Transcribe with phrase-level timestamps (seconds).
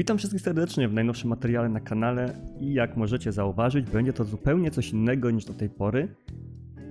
[0.00, 4.70] Witam wszystkich serdecznie w najnowszym materiale na kanale i jak możecie zauważyć, będzie to zupełnie
[4.70, 6.08] coś innego niż do tej pory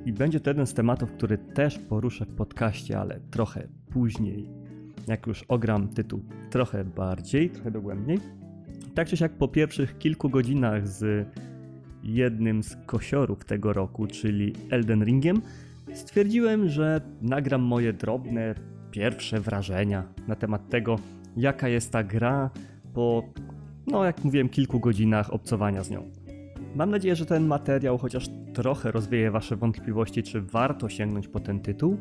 [0.05, 4.49] i będzie to jeden z tematów, który też poruszę w podcaście, ale trochę później,
[5.07, 8.19] jak już ogram tytuł trochę bardziej, trochę dogłębniej.
[8.95, 11.27] Tak czy siak po pierwszych kilku godzinach z
[12.03, 15.41] jednym z kosiorów tego roku, czyli Elden Ringiem,
[15.93, 18.55] stwierdziłem, że nagram moje drobne
[18.91, 20.99] pierwsze wrażenia na temat tego,
[21.37, 22.49] jaka jest ta gra
[22.93, 23.23] po,
[23.87, 26.11] no jak mówiłem, kilku godzinach obcowania z nią.
[26.75, 31.59] Mam nadzieję, że ten materiał chociaż trochę rozwieje Wasze wątpliwości, czy warto sięgnąć po ten
[31.59, 31.97] tytuł,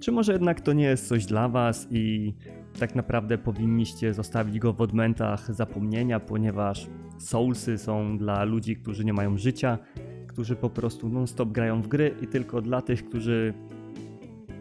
[0.00, 2.34] czy może jednak to nie jest coś dla Was i
[2.78, 6.86] tak naprawdę powinniście zostawić go w odmętach zapomnienia, ponieważ
[7.18, 9.78] Soulsy są dla ludzi, którzy nie mają życia,
[10.26, 13.54] którzy po prostu non-stop grają w gry i tylko dla tych, którzy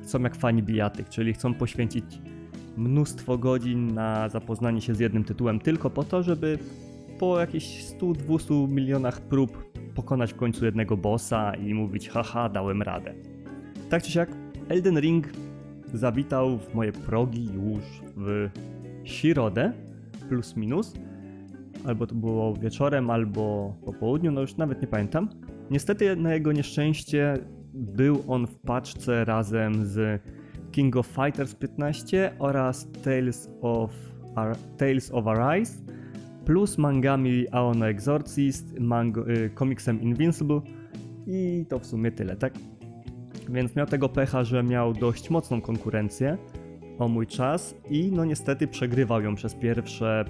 [0.01, 2.21] są jak fani bijatyk, czyli chcą poświęcić
[2.77, 6.59] mnóstwo godzin na zapoznanie się z jednym tytułem tylko po to, żeby
[7.19, 13.13] po jakichś 100-200 milionach prób pokonać w końcu jednego bossa i mówić haha, dałem radę.
[13.89, 14.29] Tak czy siak,
[14.69, 15.27] Elden Ring
[15.93, 17.83] zawitał w moje progi już
[18.15, 18.49] w
[19.03, 19.73] środę,
[20.29, 20.93] plus minus,
[21.85, 25.29] albo to było wieczorem, albo po południu, no już nawet nie pamiętam.
[25.71, 27.37] Niestety na jego nieszczęście
[27.73, 30.21] był on w paczce razem z
[30.77, 33.91] King of Fighters 15 oraz Tales of,
[34.35, 35.73] Ar Tales of Arise
[36.45, 40.61] plus mangami Aono Exorcist, mango, y, komiksem Invincible
[41.27, 42.53] i to w sumie tyle, tak?
[43.49, 46.37] Więc miał tego pecha, że miał dość mocną konkurencję
[46.99, 50.25] o mój czas i no niestety przegrywał ją przez pierwsze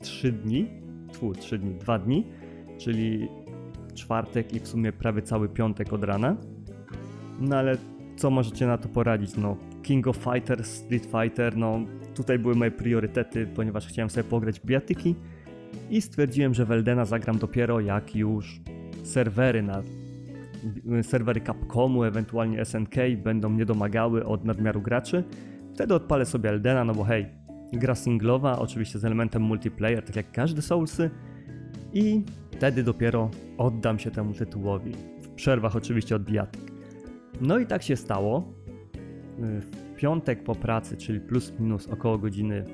[0.00, 0.66] 3 dni,
[1.12, 2.26] tfu, 3 dni, 2 dni,
[2.78, 3.28] czyli
[3.94, 6.36] czwartek i w sumie prawie cały piątek od rana.
[7.40, 7.76] No ale
[8.16, 9.36] co możecie na to poradzić?
[9.36, 9.56] No,
[9.86, 11.80] King of Fighters, Street Fighter, no
[12.14, 15.14] tutaj były moje priorytety, ponieważ chciałem sobie pograć biatyki
[15.90, 18.60] i stwierdziłem, że Weldena zagram dopiero jak już
[19.04, 19.82] serwery na
[21.02, 25.24] serwery Capcomu, ewentualnie SNK będą mnie domagały od nadmiaru graczy.
[25.74, 27.26] Wtedy odpalę sobie Eldena, no bo hej,
[27.72, 31.10] gra singlowa, oczywiście z elementem multiplayer, tak jak każde Soulsy
[31.92, 34.92] i wtedy dopiero oddam się temu tytułowi.
[35.22, 36.72] W przerwach oczywiście od bijatyk.
[37.40, 38.56] No i tak się stało.
[39.38, 42.64] W piątek po pracy, czyli plus minus około godziny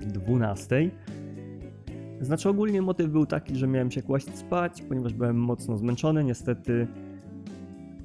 [0.00, 0.90] 12,
[2.20, 6.24] znaczy ogólnie motyw był taki, że miałem się kłaść spać, ponieważ byłem mocno zmęczony.
[6.24, 6.86] Niestety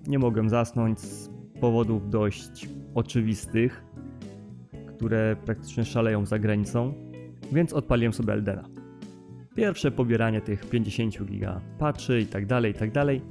[0.07, 1.29] nie mogłem zasnąć z
[1.61, 3.83] powodów dość oczywistych,
[4.87, 6.93] które praktycznie szaleją za granicą,
[7.51, 8.69] więc odpaliłem sobie Eldena.
[9.55, 13.21] Pierwsze pobieranie tych 50 giga patchy i tak dalej, i tak dalej.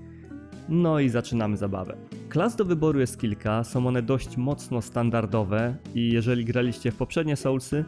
[0.69, 1.97] No i zaczynamy zabawę.
[2.35, 7.37] Klas do wyboru jest kilka, są one dość mocno standardowe i jeżeli graliście w poprzednie
[7.37, 7.85] Soulsy,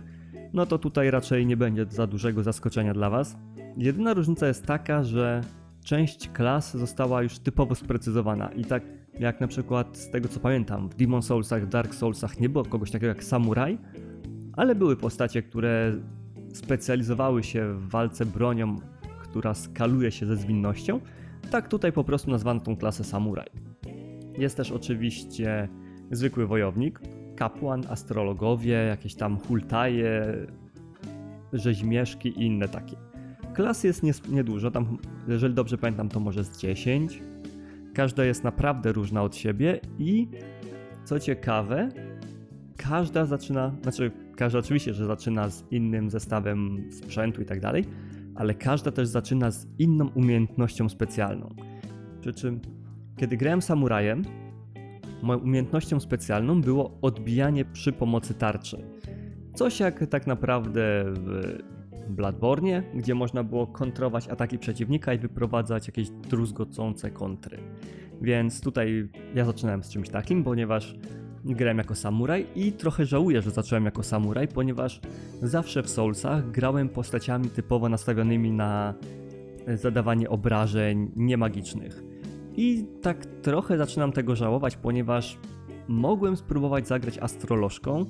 [0.52, 3.36] no to tutaj raczej nie będzie za dużego zaskoczenia dla Was.
[3.76, 5.40] Jedyna różnica jest taka, że
[5.84, 8.82] część klas została już typowo sprecyzowana i tak
[9.18, 12.90] jak na przykład z tego co pamiętam, w Demon Soulsach, Dark Soulsach nie było kogoś
[12.90, 13.78] takiego jak Samurai,
[14.52, 15.92] ale były postacie, które
[16.54, 18.76] specjalizowały się w walce bronią,
[19.22, 21.00] która skaluje się ze zwinnością.
[21.50, 23.75] Tak tutaj po prostu nazwano tą klasę Samurai.
[24.38, 25.68] Jest też oczywiście
[26.10, 27.00] zwykły wojownik,
[27.36, 30.46] kapłan, astrologowie, jakieś tam hultaje,
[31.52, 32.96] rzeźmieszki i inne takie.
[33.54, 34.98] Klas jest niedużo, tam
[35.28, 37.22] jeżeli dobrze pamiętam to może z 10.
[37.94, 40.28] Każda jest naprawdę różna od siebie i
[41.04, 41.88] co ciekawe,
[42.76, 47.84] każda zaczyna, znaczy każda oczywiście, że zaczyna z innym zestawem sprzętu i tak dalej,
[48.34, 51.54] ale każda też zaczyna z inną umiejętnością specjalną.
[52.20, 52.60] Przy czym,
[53.16, 54.22] kiedy grałem samurajem,
[55.22, 58.84] moją umiejętnością specjalną było odbijanie przy pomocy tarczy.
[59.54, 61.56] Coś jak tak naprawdę w
[62.08, 67.58] Bloodborne, gdzie można było kontrować ataki przeciwnika i wyprowadzać jakieś druzgocące kontry.
[68.22, 70.96] Więc tutaj ja zaczynałem z czymś takim, ponieważ
[71.44, 75.00] grałem jako samuraj i trochę żałuję, że zacząłem jako samuraj, ponieważ
[75.42, 78.94] zawsze w Soulsach grałem postaciami typowo nastawionymi na
[79.74, 82.02] zadawanie obrażeń niemagicznych.
[82.56, 85.38] I tak trochę zaczynam tego żałować, ponieważ
[85.88, 88.04] mogłem spróbować zagrać astrolożką,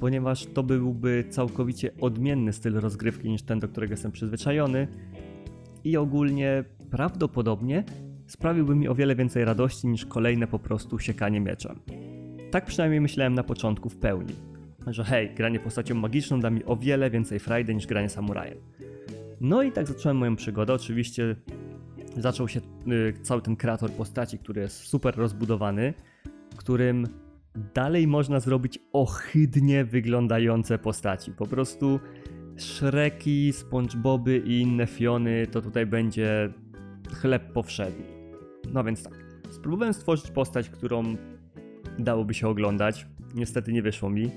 [0.00, 4.88] ponieważ to byłby całkowicie odmienny styl rozgrywki niż ten, do którego jestem przyzwyczajony.
[5.84, 7.84] I ogólnie prawdopodobnie
[8.26, 11.80] sprawiłby mi o wiele więcej radości niż kolejne po prostu siekanie mieczem.
[12.50, 14.34] Tak przynajmniej myślałem na początku w pełni.
[14.86, 18.58] Że hej, granie postacią magiczną da mi o wiele więcej frajdy niż granie samurajem.
[19.40, 20.74] No i tak zacząłem moją przygodę.
[20.74, 21.36] Oczywiście
[22.16, 25.94] zaczął się y, cały ten kreator postaci, który jest super rozbudowany,
[26.56, 27.06] którym
[27.74, 31.32] dalej można zrobić ohydnie wyglądające postaci.
[31.32, 32.00] Po prostu
[32.56, 36.52] Shreki, SpongeBoby i inne Fiony to tutaj będzie
[37.12, 38.04] chleb powszedni.
[38.72, 41.16] No więc tak, spróbowałem stworzyć postać, którą
[41.98, 43.06] dałoby się oglądać.
[43.34, 44.30] Niestety nie wyszło mi.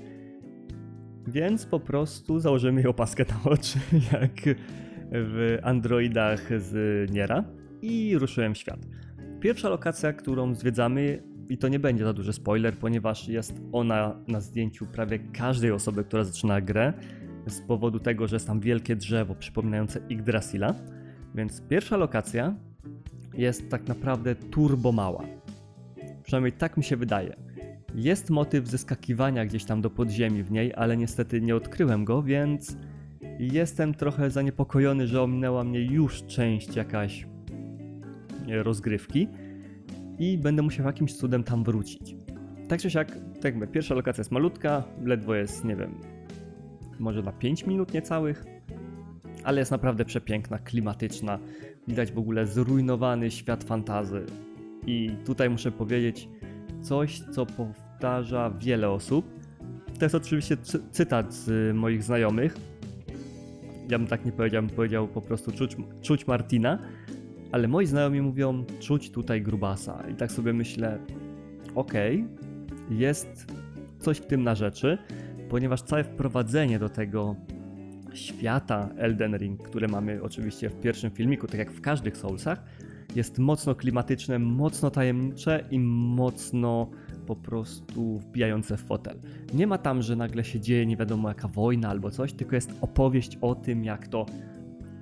[1.26, 3.78] Więc po prostu założymy jej opaskę na oczy,
[4.12, 4.56] jak
[5.12, 7.44] w Androidach z Niera
[7.84, 8.86] i ruszyłem w świat.
[9.40, 14.40] Pierwsza lokacja, którą zwiedzamy, i to nie będzie za duży spoiler, ponieważ jest ona na
[14.40, 16.92] zdjęciu prawie każdej osoby, która zaczyna grę,
[17.46, 20.74] z powodu tego, że jest tam wielkie drzewo przypominające Yggdrasila.
[21.34, 22.54] Więc pierwsza lokacja
[23.34, 25.24] jest tak naprawdę turbo mała.
[26.22, 27.36] Przynajmniej tak mi się wydaje.
[27.94, 32.76] Jest motyw zeskakiwania gdzieś tam do podziemi w niej, ale niestety nie odkryłem go, więc
[33.38, 37.26] jestem trochę zaniepokojony, że ominęła mnie już część jakaś
[38.48, 39.28] rozgrywki
[40.18, 42.16] i będę musiał jakimś cudem tam wrócić.
[42.68, 45.94] Tak czy siak, tak jakby pierwsza lokacja jest malutka, ledwo jest, nie wiem,
[46.98, 48.44] może na 5 minut niecałych,
[49.44, 51.38] ale jest naprawdę przepiękna, klimatyczna.
[51.88, 54.26] Widać w ogóle zrujnowany świat fantazy.
[54.86, 56.28] I tutaj muszę powiedzieć
[56.82, 59.40] coś, co powtarza wiele osób.
[59.98, 60.56] To jest oczywiście
[60.90, 62.56] cytat z moich znajomych.
[63.88, 66.78] Ja bym tak nie powiedział, bym powiedział po prostu czuć, czuć Martina,
[67.54, 70.04] ale moi znajomi mówią czuć tutaj grubasa.
[70.12, 70.98] I tak sobie myślę,
[71.74, 73.46] okej, okay, jest
[73.98, 74.98] coś w tym na rzeczy,
[75.48, 77.36] ponieważ całe wprowadzenie do tego
[78.14, 82.64] świata Elden Ring, które mamy oczywiście w pierwszym filmiku, tak jak w każdych Soulsach,
[83.16, 86.90] jest mocno klimatyczne, mocno tajemnicze i mocno
[87.26, 89.16] po prostu wbijające w fotel.
[89.52, 92.70] Nie ma tam, że nagle się dzieje nie wiadomo jaka wojna albo coś, tylko jest
[92.80, 94.26] opowieść o tym, jak to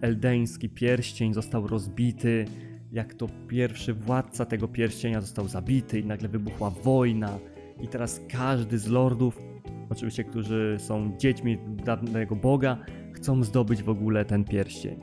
[0.02, 2.44] eldeński pierścień został rozbity,
[2.93, 7.38] jak to pierwszy władca tego pierścienia został zabity i nagle wybuchła wojna
[7.81, 9.43] i teraz każdy z lordów,
[9.90, 12.76] oczywiście którzy są dziećmi danego boga,
[13.12, 15.00] chcą zdobyć w ogóle ten pierścień.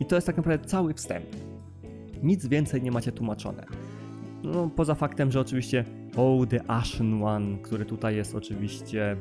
[0.00, 1.26] I to jest tak naprawdę cały wstęp.
[2.22, 3.64] Nic więcej nie macie tłumaczone.
[4.42, 5.84] No, poza faktem, że oczywiście
[6.16, 9.16] Oh, the Ashen One, który tutaj jest oczywiście...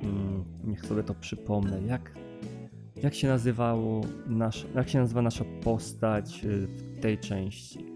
[0.00, 1.80] Hmm, niech sobie to przypomnę.
[1.86, 2.12] Jak
[3.02, 7.86] jak się nazywało nasz, jak się nazywa nasza postać y, w tej części?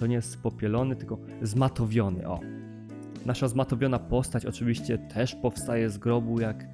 [0.00, 2.40] To nie jest popielony, tylko zmatowiony, o.
[3.26, 6.66] Nasza zmatowiona postać oczywiście też powstaje z grobu, jak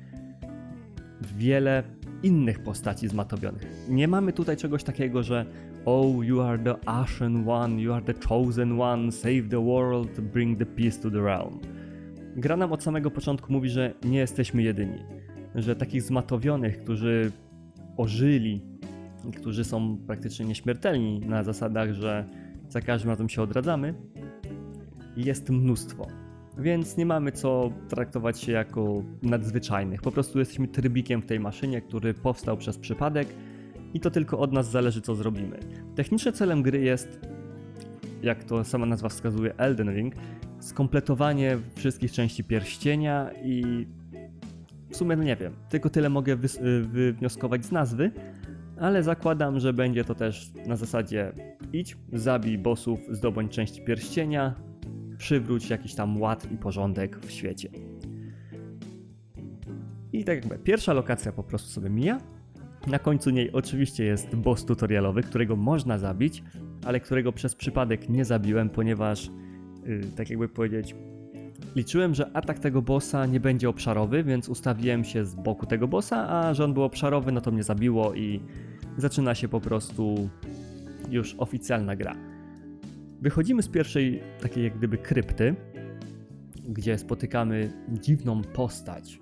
[1.36, 1.82] wiele
[2.22, 3.62] innych postaci zmatowionych.
[3.88, 5.46] Nie mamy tutaj czegoś takiego, że
[5.84, 10.58] Oh, you are the Ashen One, you are the Chosen One, save the world, bring
[10.58, 11.60] the peace to the realm.
[12.36, 15.18] Gra nam od samego początku mówi, że nie jesteśmy jedyni
[15.62, 17.32] że takich zmatowionych, którzy
[17.96, 18.62] ożyli,
[19.36, 22.24] którzy są praktycznie nieśmiertelni na zasadach, że
[22.68, 23.94] za każdym razem się odradzamy,
[25.16, 26.06] jest mnóstwo.
[26.58, 30.02] Więc nie mamy co traktować się jako nadzwyczajnych.
[30.02, 33.28] Po prostu jesteśmy trybikiem w tej maszynie, który powstał przez przypadek
[33.94, 35.58] i to tylko od nas zależy, co zrobimy.
[35.94, 37.20] Technicznym celem gry jest,
[38.22, 40.14] jak to sama nazwa wskazuje, Elden Ring,
[40.60, 43.86] skompletowanie wszystkich części pierścienia i
[44.90, 48.10] w sumie no nie wiem, tylko tyle mogę y, wywnioskować z nazwy,
[48.80, 51.32] ale zakładam, że będzie to też na zasadzie
[51.72, 54.54] idź, zabij bossów, zdobądź część pierścienia,
[55.18, 57.68] przywróć jakiś tam ład i porządek w świecie.
[60.12, 62.18] I tak jakby pierwsza lokacja po prostu sobie mija.
[62.86, 66.42] Na końcu niej oczywiście jest boss tutorialowy, którego można zabić,
[66.84, 69.30] ale którego przez przypadek nie zabiłem, ponieważ,
[69.86, 70.94] yy, tak jakby powiedzieć,
[71.76, 76.28] Liczyłem, że atak tego bossa nie będzie obszarowy, więc ustawiłem się z boku tego bossa,
[76.28, 78.40] a że on był obszarowy, no to mnie zabiło i
[78.96, 80.28] zaczyna się po prostu
[81.10, 82.14] już oficjalna gra.
[83.20, 85.54] Wychodzimy z pierwszej takiej jak gdyby krypty,
[86.68, 89.18] gdzie spotykamy dziwną postać,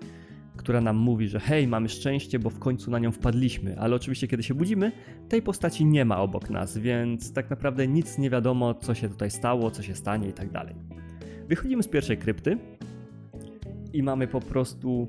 [0.57, 4.27] która nam mówi, że hej, mamy szczęście, bo w końcu na nią wpadliśmy, ale oczywiście
[4.27, 4.91] kiedy się budzimy,
[5.29, 9.31] tej postaci nie ma obok nas, więc tak naprawdę nic nie wiadomo, co się tutaj
[9.31, 10.75] stało, co się stanie i tak dalej.
[11.47, 12.57] Wychodzimy z pierwszej krypty
[13.93, 15.07] i mamy po prostu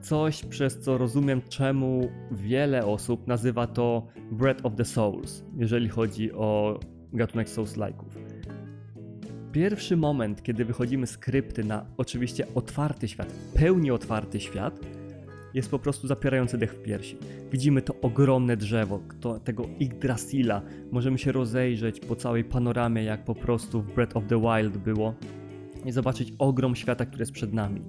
[0.00, 6.32] coś, przez co rozumiem, czemu wiele osób nazywa to Breath of the Souls, jeżeli chodzi
[6.32, 6.80] o
[7.12, 8.18] gatunek Souls-like'ów.
[9.52, 14.80] Pierwszy moment, kiedy wychodzimy z krypty na oczywiście otwarty świat, pełni otwarty świat,
[15.58, 17.16] jest po prostu zapierający dech w piersi.
[17.52, 20.62] Widzimy to ogromne drzewo, to, tego Yggdrasila.
[20.92, 25.14] Możemy się rozejrzeć po całej panoramie, jak po prostu w Breath of the Wild było
[25.84, 27.82] i zobaczyć ogrom świata, który jest przed nami.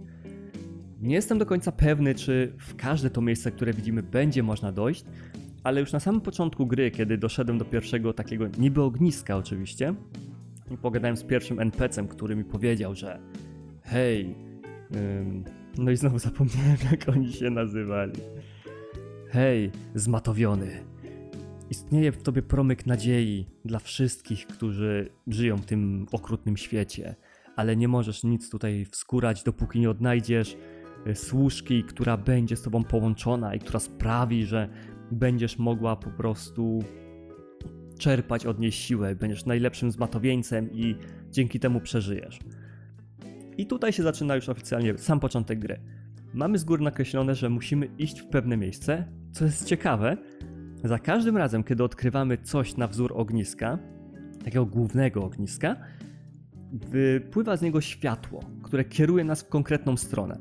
[1.01, 5.05] Nie jestem do końca pewny, czy w każde to miejsce, które widzimy, będzie można dojść,
[5.63, 9.93] ale już na samym początku gry, kiedy doszedłem do pierwszego takiego niby ogniska oczywiście
[10.71, 13.19] i pogadałem z pierwszym NPC-em, który mi powiedział, że
[13.83, 14.35] hej,
[15.79, 18.13] No i znowu zapomniałem, jak oni się nazywali.
[19.29, 20.83] Hej, zmatowiony.
[21.69, 27.15] Istnieje w tobie promyk nadziei dla wszystkich, którzy żyją w tym okrutnym świecie,
[27.55, 30.57] ale nie możesz nic tutaj wskórać, dopóki nie odnajdziesz
[31.07, 34.69] y, służki, która będzie z tobą połączona i która sprawi, że
[35.11, 36.83] będziesz mogła po prostu
[37.99, 40.95] czerpać od niej siłę, będziesz najlepszym zmatowieńcem i
[41.31, 42.39] dzięki temu przeżyjesz.
[43.59, 45.79] I tutaj się zaczyna już oficjalnie sam początek gry.
[46.33, 50.17] Mamy z góry nakreślone, że musimy iść w pewne miejsce, co jest ciekawe,
[50.83, 53.79] za każdym razem, kiedy odkrywamy coś na wzór ogniska,
[54.43, 55.75] takiego głównego ogniska,
[56.73, 60.39] wypływa z niego światło, które kieruje nas w konkretną stronę.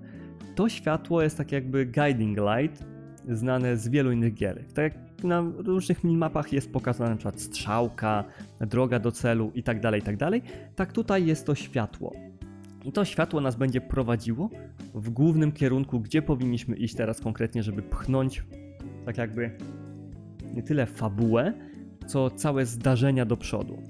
[0.55, 2.87] To światło jest tak jakby guiding light,
[3.29, 4.65] znane z wielu innych gier.
[4.75, 8.25] Tak jak na różnych minimapach jest pokazana na przykład strzałka,
[8.61, 10.43] droga do celu itd., tak itd., tak,
[10.75, 12.28] tak tutaj jest to światło.
[12.89, 14.51] I to światło nas będzie prowadziło
[14.95, 18.45] w głównym kierunku, gdzie powinniśmy iść teraz konkretnie, żeby pchnąć
[19.05, 19.51] tak jakby
[20.55, 21.53] nie tyle fabułę,
[22.07, 23.83] co całe zdarzenia do przodu.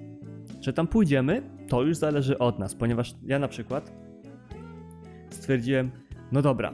[0.60, 3.92] Czy tam pójdziemy, to już zależy od nas, ponieważ ja na przykład
[5.30, 5.90] stwierdziłem,
[6.32, 6.72] no dobra,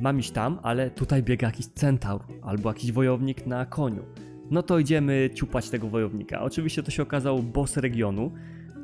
[0.00, 4.02] mam iść tam, ale tutaj biega jakiś centaur albo jakiś wojownik na koniu.
[4.50, 6.40] No to idziemy ciupać tego wojownika.
[6.40, 8.32] Oczywiście to się okazało boss regionu,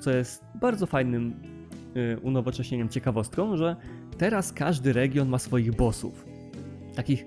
[0.00, 1.59] co jest bardzo fajnym
[2.22, 3.76] unowocześnieniem, ciekawostką, że
[4.18, 6.26] teraz każdy region ma swoich bossów.
[6.94, 7.26] Takich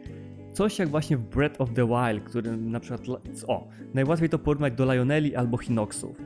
[0.53, 4.73] Coś jak właśnie w Breath of the Wild, który na przykład, o, najłatwiej to porównać
[4.73, 6.21] do Lioneli albo Hinoxów.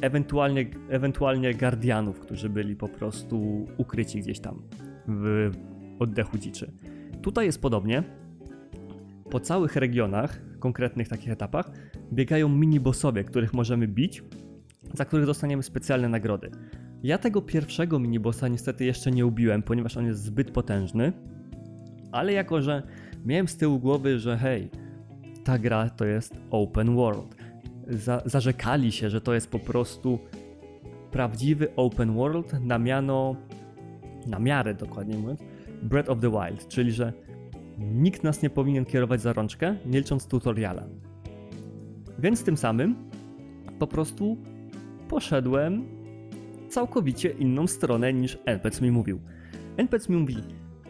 [0.00, 4.62] Ewentualnie, ewentualnie Guardianów, którzy byli po prostu ukryci gdzieś tam
[5.06, 5.50] w
[5.98, 6.72] oddechu dziczy.
[7.22, 8.02] Tutaj jest podobnie.
[9.30, 11.70] Po całych regionach, konkretnych takich etapach,
[12.12, 14.22] biegają mini-bossowie, których możemy bić,
[14.94, 16.50] za których dostaniemy specjalne nagrody.
[17.02, 21.12] Ja tego pierwszego mini-bossa niestety jeszcze nie ubiłem, ponieważ on jest zbyt potężny,
[22.12, 22.82] ale jako, że
[23.24, 24.70] miałem z tyłu głowy, że hej,
[25.44, 27.36] ta gra to jest open world.
[27.88, 30.18] Za, zarzekali się, że to jest po prostu
[31.10, 33.36] prawdziwy open world na miano,
[34.26, 35.40] na miarę dokładnie mówiąc,
[35.82, 37.12] Breath of the Wild, czyli że
[37.78, 40.82] nikt nas nie powinien kierować za rączkę, nie licząc tutoriala.
[42.18, 42.96] Więc tym samym
[43.78, 44.36] po prostu
[45.08, 45.99] poszedłem
[46.70, 49.20] całkowicie inną stronę niż NPC mi mówił.
[49.76, 50.36] NPC mi mówi,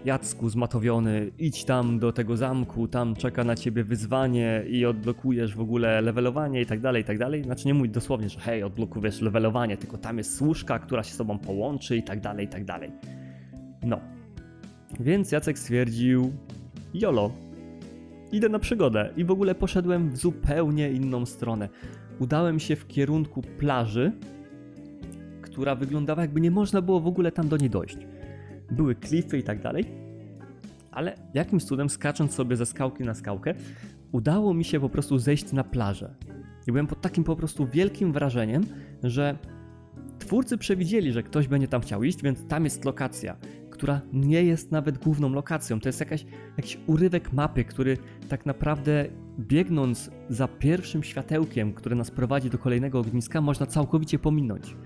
[0.04, 5.60] Jacku zmatowiony, idź tam do tego zamku, tam czeka na ciebie wyzwanie i odblokujesz w
[5.60, 7.44] ogóle levelowanie i tak dalej, i tak dalej.
[7.44, 11.16] Znaczy nie mój dosłownie, że hej, odblokujesz levelowanie, tylko tam jest służka, która się z
[11.16, 12.90] tobą połączy i tak dalej, i tak dalej.
[13.82, 14.00] No.
[15.00, 16.32] Więc Jacek stwierdził,
[16.94, 17.32] jolo,
[18.32, 21.68] idę na przygodę i w ogóle poszedłem w zupełnie inną stronę.
[22.18, 24.12] Udałem się w kierunku plaży,
[25.60, 27.98] która wyglądała jakby nie można było w ogóle tam do niej dojść
[28.70, 29.84] były klify i tak dalej,
[30.90, 33.54] ale jakimś cudem skacząc sobie ze skałki na skałkę,
[34.12, 36.14] udało mi się po prostu zejść na plażę.
[36.66, 38.66] I byłem pod takim po prostu wielkim wrażeniem,
[39.02, 39.38] że
[40.18, 43.36] twórcy przewidzieli, że ktoś będzie tam chciał iść, więc tam jest lokacja,
[43.70, 45.80] która nie jest nawet główną lokacją.
[45.80, 46.26] To jest jakaś,
[46.56, 47.98] jakiś urywek mapy, który
[48.28, 49.06] tak naprawdę
[49.38, 54.76] biegnąc za pierwszym światełkiem, które nas prowadzi do kolejnego ogniska, można całkowicie pominąć.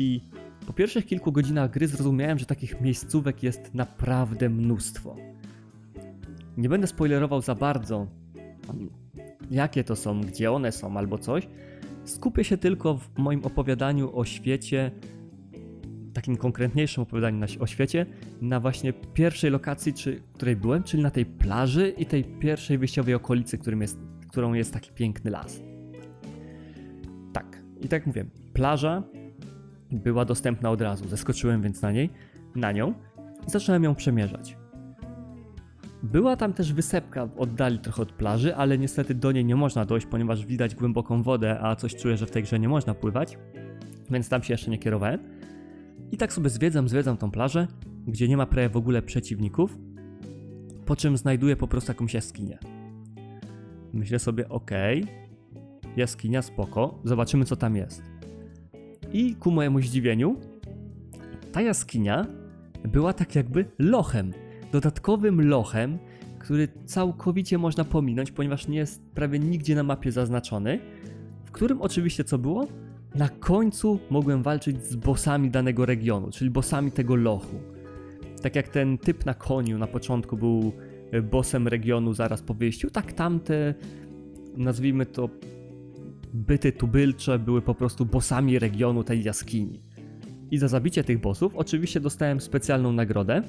[0.00, 0.20] I
[0.66, 5.16] po pierwszych kilku godzinach gry zrozumiałem, że takich miejscówek jest naprawdę mnóstwo.
[6.56, 8.06] Nie będę spoilerował za bardzo,
[9.50, 11.48] jakie to są, gdzie one są albo coś.
[12.04, 14.90] Skupię się tylko w moim opowiadaniu o świecie,
[16.12, 18.06] takim konkretniejszym opowiadaniu o świecie,
[18.40, 23.14] na właśnie pierwszej lokacji, czy, której byłem, czyli na tej plaży i tej pierwszej wyjściowej
[23.14, 25.60] okolicy, którym jest, którą jest taki piękny las.
[27.32, 29.02] Tak, i tak mówię, plaża,
[29.92, 31.08] była dostępna od razu.
[31.08, 32.10] Zeskoczyłem więc na niej,
[32.54, 32.94] na nią
[33.48, 34.56] i zacząłem ją przemierzać.
[36.02, 39.84] Była tam też wysepka w oddali trochę od plaży, ale niestety do niej nie można
[39.84, 43.38] dojść, ponieważ widać głęboką wodę, a coś czuję, że w tej grze nie można pływać,
[44.10, 45.20] więc tam się jeszcze nie kierowałem.
[46.12, 47.66] I tak sobie zwiedzam, zwiedzam tą plażę,
[48.06, 49.78] gdzie nie ma prawie w ogóle przeciwników,
[50.86, 52.58] po czym znajduję po prostu jakąś jaskinię.
[53.92, 58.19] Myślę sobie, okej, okay, jaskinia spoko, zobaczymy co tam jest.
[59.12, 60.36] I ku mojemu zdziwieniu,
[61.52, 62.26] ta jaskinia
[62.84, 64.32] była tak jakby lochem,
[64.72, 65.98] dodatkowym lochem,
[66.38, 70.80] który całkowicie można pominąć, ponieważ nie jest prawie nigdzie na mapie zaznaczony,
[71.44, 72.66] w którym oczywiście co było?
[73.14, 77.56] Na końcu mogłem walczyć z bossami danego regionu, czyli bossami tego lochu.
[78.42, 80.72] Tak jak ten typ na koniu na początku był
[81.30, 83.74] bossem regionu zaraz po wyjściu, tak tamte,
[84.56, 85.28] nazwijmy to
[86.32, 89.82] byty tubylcze były po prostu bossami regionu tej jaskini.
[90.50, 93.42] I za zabicie tych bossów oczywiście dostałem specjalną nagrodę,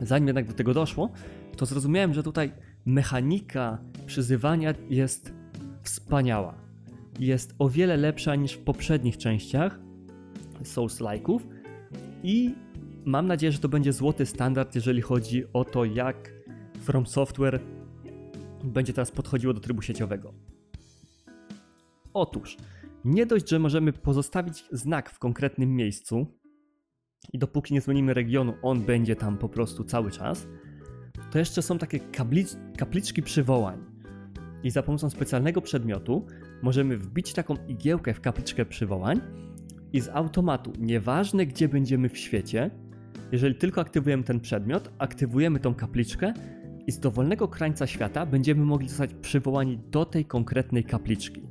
[0.00, 1.10] Zanim jednak do tego doszło,
[1.56, 2.52] to zrozumiałem, że tutaj
[2.86, 5.32] mechanika przyzywania jest
[5.82, 6.54] wspaniała.
[7.18, 9.80] Jest o wiele lepsza niż w poprzednich częściach
[10.62, 11.40] Souls-like'ów
[12.22, 12.54] i
[13.04, 16.32] mam nadzieję, że to będzie złoty standard, jeżeli chodzi o to, jak
[16.80, 17.60] From Software
[18.64, 20.34] będzie teraz podchodziło do trybu sieciowego.
[22.14, 22.56] Otóż,
[23.04, 26.26] nie dość, że możemy pozostawić znak w konkretnym miejscu
[27.32, 30.46] i dopóki nie zmienimy regionu, on będzie tam po prostu cały czas,
[31.30, 32.00] to jeszcze są takie
[32.76, 33.84] kapliczki przywołań.
[34.62, 36.26] I za pomocą specjalnego przedmiotu
[36.62, 39.20] możemy wbić taką igiełkę w kapliczkę przywołań
[39.92, 42.70] i z automatu, nieważne gdzie będziemy w świecie,
[43.32, 46.34] jeżeli tylko aktywujemy ten przedmiot, aktywujemy tą kapliczkę
[46.86, 51.42] i z dowolnego krańca świata będziemy mogli zostać przywołani do tej konkretnej kapliczki.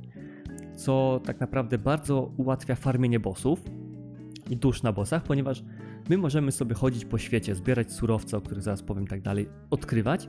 [0.82, 3.62] Co tak naprawdę bardzo ułatwia farmienie bossów
[4.50, 5.64] i dusz na bossach, ponieważ
[6.10, 10.28] my możemy sobie chodzić po świecie, zbierać surowce, o których zaraz powiem tak dalej, odkrywać,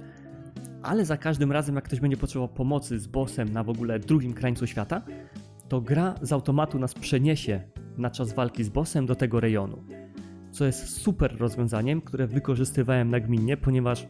[0.84, 4.34] ale za każdym razem, jak ktoś będzie potrzebował pomocy z bossem na w ogóle drugim
[4.34, 5.02] krańcu świata,
[5.70, 7.62] to gra z automatu nas przeniesie
[7.98, 9.84] na czas walki z bossem do tego rejonu.
[10.52, 14.08] Co jest super rozwiązaniem, które wykorzystywałem nagminnie, ponieważ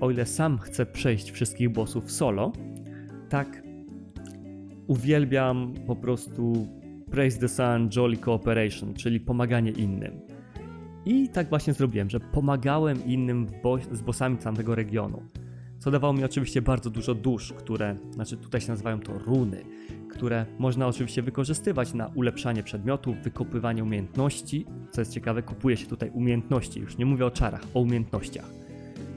[0.00, 2.52] o ile sam chcę przejść wszystkich bossów solo,
[3.28, 3.71] tak
[4.86, 6.68] uwielbiam po prostu
[7.10, 10.20] Praise the Sun Jolly Cooperation, czyli pomaganie innym.
[11.06, 15.22] I tak właśnie zrobiłem, że pomagałem innym bo z bossami tamtego regionu.
[15.78, 19.64] Co dawało mi oczywiście bardzo dużo dusz, które, znaczy tutaj się nazywają to runy,
[20.10, 24.66] które można oczywiście wykorzystywać na ulepszanie przedmiotów, wykopywanie umiejętności.
[24.90, 28.50] Co jest ciekawe, kupuje się tutaj umiejętności, już nie mówię o czarach, o umiejętnościach.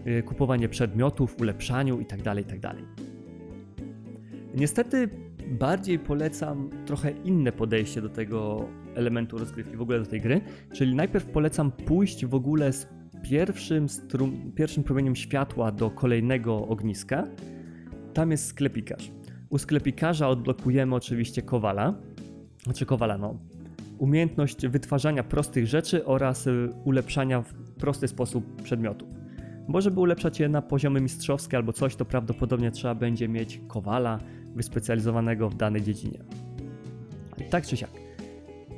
[0.08, 2.60] Y, kupowanie przedmiotów, ulepszaniu itd., tak itd.
[2.62, 2.76] Tak
[4.56, 5.10] Niestety
[5.52, 10.42] bardziej polecam trochę inne podejście do tego elementu rozgrywki, w ogóle do tej gry,
[10.74, 12.88] czyli najpierw polecam pójść w ogóle z
[13.24, 17.28] pierwszym, strum, pierwszym promieniem światła do kolejnego ogniska.
[18.14, 19.12] Tam jest sklepikarz.
[19.50, 21.94] U sklepikarza odblokujemy oczywiście kowala,
[22.64, 23.40] znaczy kowala, no,
[23.98, 29.15] umiejętność wytwarzania prostych rzeczy oraz y, ulepszania w prosty sposób przedmiotów.
[29.68, 34.20] Bo żeby ulepszać je na poziomy mistrzowskie albo coś, to prawdopodobnie trzeba będzie mieć kowala
[34.56, 36.20] wyspecjalizowanego w danej dziedzinie.
[37.50, 37.92] Tak czy siak.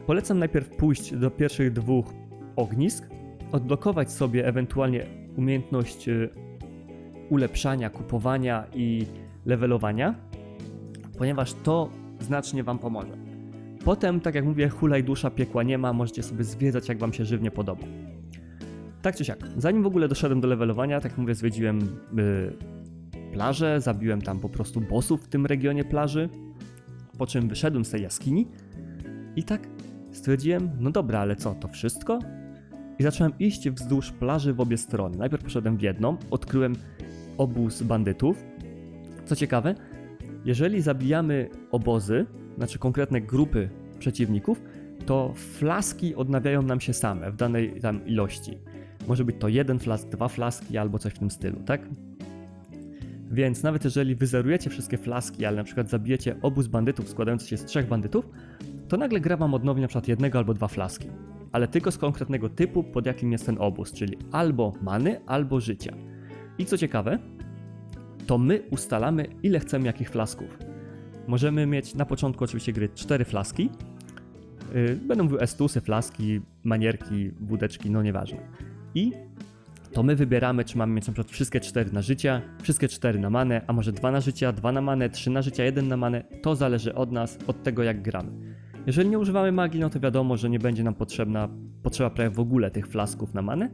[0.06, 2.14] Polecam najpierw pójść do pierwszych dwóch
[2.56, 3.08] ognisk,
[3.52, 5.06] odblokować sobie ewentualnie
[5.38, 6.30] umiejętność y,
[7.30, 9.06] ulepszania, kupowania i
[9.46, 10.16] levelowania,
[11.18, 13.18] ponieważ to znacznie Wam pomoże.
[13.86, 17.26] Potem, tak jak mówię, hulaj dusza, piekła nie ma, możecie sobie zwiedzać jak Wam się
[17.26, 17.84] żywnie podoba.
[19.08, 21.80] Tak czy siak, zanim w ogóle doszedłem do levelowania, tak jak mówię, zwiedziłem
[22.16, 22.58] yy,
[23.34, 26.30] plażę, zabiłem tam po prostu bossów w tym regionie plaży,
[27.18, 28.48] po czym wyszedłem z tej jaskini
[29.36, 29.68] i tak
[30.12, 32.20] stwierdziłem, no dobra, ale co, to wszystko?
[33.00, 35.18] I zacząłem iść wzdłuż plaży w obie strony.
[35.18, 36.76] Najpierw poszedłem w jedną, odkryłem
[37.38, 38.44] obóz bandytów.
[39.26, 39.76] Co ciekawe,
[40.46, 42.26] jeżeli zabijamy obozy,
[42.58, 44.62] znaczy konkretne grupy przeciwników,
[45.06, 48.58] to flaski odnawiają nam się same w danej tam ilości.
[49.08, 51.82] Może być to jeden flask, dwa flaski albo coś w tym stylu, tak?
[53.32, 57.66] Więc nawet jeżeli wyzerujecie wszystkie flaski, ale na przykład zabijecie obóz bandytów składający się z
[57.66, 58.30] trzech bandytów,
[58.88, 61.08] to nagle gra wam odnowi na przykład jednego albo dwa flaski.
[61.52, 65.96] Ale tylko z konkretnego typu, pod jakim jest ten obóz, czyli albo many, albo życia.
[66.58, 67.20] I co ciekawe,
[68.28, 70.58] to my ustalamy, ile chcemy jakich flasków.
[71.28, 73.70] Możemy mieć na początku oczywiście gry cztery flaski.
[74.74, 78.38] Yy, będę mówił estusy, flaski, manierki, wódeczki, no nieważne.
[78.98, 79.12] I
[79.94, 83.30] to my wybieramy, czy mamy mieć na przykład wszystkie cztery na życia, wszystkie cztery na
[83.30, 86.24] manę, a może dwa na życia, dwa na manę, trzy na życia, jeden na manę.
[86.42, 88.32] To zależy od nas, od tego jak gramy.
[88.88, 91.50] Jeżeli nie używamy magii, no to wiadomo, że nie będzie nam potrzebna,
[91.84, 93.70] potrzeba prawie w ogóle tych flasków na manę.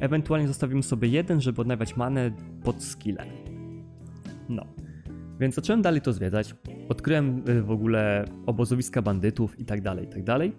[0.00, 2.30] Ewentualnie zostawimy sobie jeden, żeby odnawiać manę
[2.64, 3.28] pod skillem.
[4.48, 4.66] No.
[5.40, 6.54] Więc zacząłem dalej to zwiedzać.
[6.88, 10.52] Odkryłem y, w ogóle obozowiska bandytów i tak dalej, i tak dalej.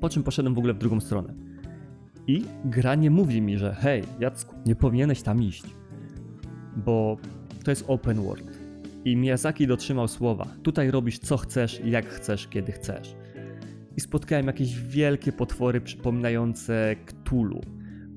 [0.00, 1.49] Po czym poszedłem w ogóle w drugą stronę.
[2.26, 5.64] I gra nie mówi mi, że hej, Jacku, nie powinieneś tam iść.
[6.76, 7.16] Bo
[7.64, 8.60] to jest open world.
[9.04, 10.46] I Miyazaki dotrzymał słowa.
[10.62, 13.14] Tutaj robisz co chcesz, jak chcesz, kiedy chcesz.
[13.96, 17.60] I spotkałem jakieś wielkie potwory przypominające Cthulhu.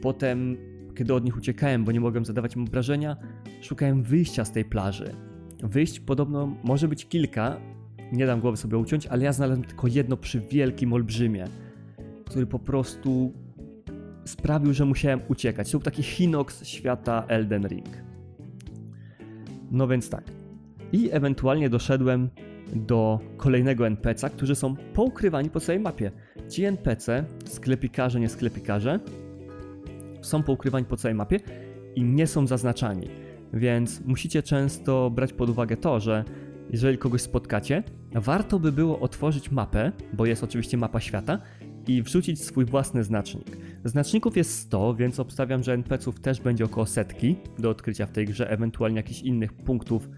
[0.01, 0.57] Potem,
[0.95, 3.17] kiedy od nich uciekałem, bo nie mogłem zadawać im obrażenia,
[3.61, 5.15] szukałem wyjścia z tej plaży.
[5.63, 7.57] Wyjść podobno może być kilka,
[8.11, 11.47] nie dam głowy sobie uciąć, ale ja znalazłem tylko jedno przy wielkim olbrzymie,
[12.25, 13.33] który po prostu
[14.25, 15.71] sprawił, że musiałem uciekać.
[15.71, 17.89] To był taki Hinox świata Elden Ring.
[19.71, 20.23] No więc tak.
[20.91, 22.29] I ewentualnie doszedłem
[22.75, 26.12] do kolejnego NPC'a, którzy są poukrywani po całej mapie.
[26.49, 28.99] Ci NPC, sklepikarze, nie sklepikarze,
[30.21, 31.39] są poukrywani po całej mapie
[31.95, 33.07] i nie są zaznaczani.
[33.53, 36.23] Więc musicie często brać pod uwagę to, że
[36.69, 37.83] jeżeli kogoś spotkacie,
[38.13, 41.39] warto by było otworzyć mapę, bo jest oczywiście mapa świata,
[41.88, 43.57] i wrzucić swój własny znacznik.
[43.85, 48.25] Znaczników jest 100, więc obstawiam, że NPC-ów też będzie około setki do odkrycia w tej
[48.25, 50.09] grze, ewentualnie jakichś innych punktów,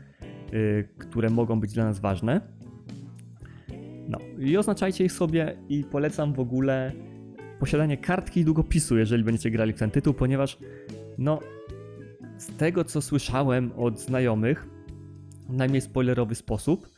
[0.52, 2.42] yy, które mogą być dla nas ważne.
[4.08, 6.92] No i oznaczajcie ich sobie i polecam w ogóle
[7.60, 10.58] posiadanie kartki i długopisu, jeżeli będziecie grali w ten tytuł, ponieważ
[11.18, 11.40] no
[12.38, 14.68] z tego co słyszałem od znajomych,
[15.50, 16.90] w najmniej spoilerowy sposób,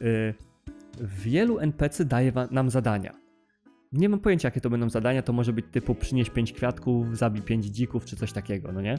[0.00, 0.34] yy,
[1.00, 3.25] wielu NPC daje nam zadania.
[3.92, 7.42] Nie mam pojęcia, jakie to będą zadania, to może być typu przynieś 5 kwiatków, zabij
[7.42, 8.98] 5 dzików, czy coś takiego, no nie?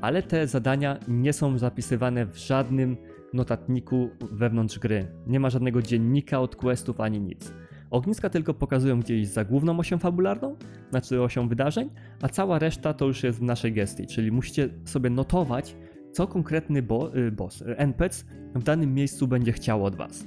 [0.00, 2.96] Ale te zadania nie są zapisywane w żadnym
[3.32, 5.06] notatniku wewnątrz gry.
[5.26, 7.52] Nie ma żadnego dziennika od questów ani nic.
[7.90, 10.56] Ogniska tylko pokazują gdzieś za główną osią fabularną,
[10.90, 11.90] znaczy osią wydarzeń,
[12.22, 15.76] a cała reszta to już jest w naszej gestii, czyli musicie sobie notować,
[16.12, 20.26] co konkretny bo, y, boss, y, NPC w danym miejscu będzie chciał od was.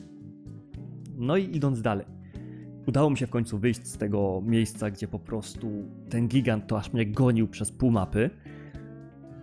[1.18, 2.06] No i idąc dalej.
[2.88, 5.70] Udało mi się w końcu wyjść z tego miejsca, gdzie po prostu
[6.10, 8.30] ten gigant to aż mnie gonił przez pół mapy.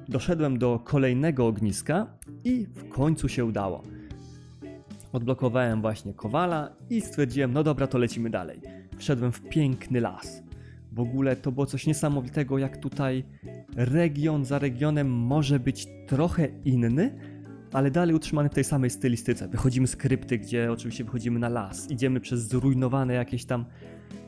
[0.09, 2.07] Doszedłem do kolejnego ogniska
[2.45, 3.83] i w końcu się udało.
[5.13, 8.61] Odblokowałem właśnie kowala i stwierdziłem, no dobra, to lecimy dalej.
[8.97, 10.43] Wszedłem w piękny las.
[10.93, 13.25] W ogóle to było coś niesamowitego, jak tutaj
[13.77, 17.19] region za regionem może być trochę inny,
[17.73, 19.49] ale dalej utrzymany w tej samej stylistyce.
[19.49, 23.65] Wychodzimy z krypty, gdzie oczywiście wychodzimy na las, idziemy przez zrujnowane jakieś tam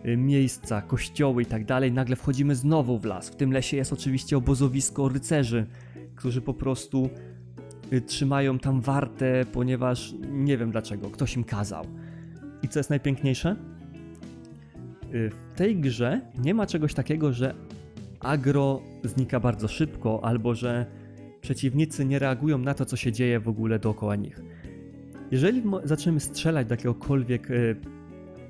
[0.06, 1.92] y, miejsca, kościoły i tak dalej.
[1.92, 3.28] Nagle wchodzimy znowu w las.
[3.28, 5.66] W tym lesie jest oczywiście obozowisko rycerzy,
[6.14, 7.10] którzy po prostu
[7.92, 11.84] y, trzymają tam wartę, ponieważ nie wiem dlaczego, ktoś im kazał.
[12.62, 13.56] I co jest najpiękniejsze?
[15.14, 17.54] Y, w tej grze nie ma czegoś takiego, że
[18.20, 21.01] agro znika bardzo szybko, albo że
[21.42, 24.40] przeciwnicy nie reagują na to, co się dzieje w ogóle dookoła nich.
[25.30, 27.76] Jeżeli zaczniemy strzelać do jakiegokolwiek y,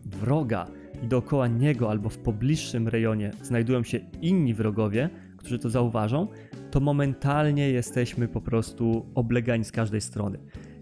[0.05, 0.67] wroga
[1.03, 6.29] i dookoła niego albo w pobliższym rejonie znajdują się inni wrogowie, którzy to zauważą,
[6.71, 10.39] to momentalnie jesteśmy po prostu oblegani z każdej strony.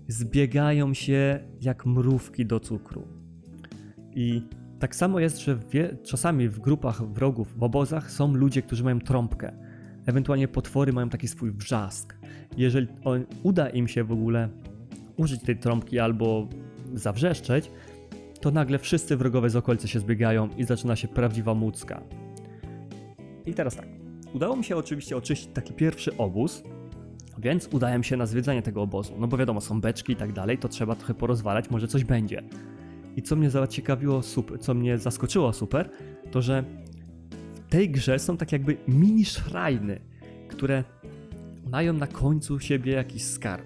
[0.08, 3.08] Zbiegają się jak mrówki do cukru.
[4.14, 4.42] I
[4.78, 9.00] tak samo jest, że wie, czasami w grupach wrogów, w obozach są ludzie, którzy mają
[9.00, 9.69] trąbkę
[10.10, 12.16] Ewentualnie potwory mają taki swój wrzask.
[12.56, 14.48] Jeżeli on, uda im się w ogóle
[15.16, 16.48] użyć tej trąbki albo
[16.94, 17.70] zawrzeszczeć,
[18.40, 22.02] to nagle wszyscy wrogowie z okolicy się zbiegają i zaczyna się prawdziwa mucka.
[23.46, 23.86] I teraz tak.
[24.34, 26.62] Udało mi się oczywiście oczyścić taki pierwszy obóz,
[27.38, 29.14] więc udałem się na zwiedzanie tego obozu.
[29.18, 32.42] No bo wiadomo, są beczki i tak dalej, to trzeba trochę porozwalać, może coś będzie.
[33.16, 35.90] I co mnie zaciekawiło super, co mnie zaskoczyło super,
[36.30, 36.64] to że
[37.70, 40.00] tej grze są tak jakby mini szrajny,
[40.48, 40.84] które
[41.70, 43.64] mają na końcu siebie jakiś skarb.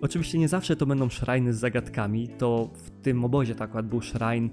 [0.00, 4.00] Oczywiście nie zawsze to będą szrajny z zagadkami, to w tym obozie tak akurat był
[4.00, 4.50] szrajn,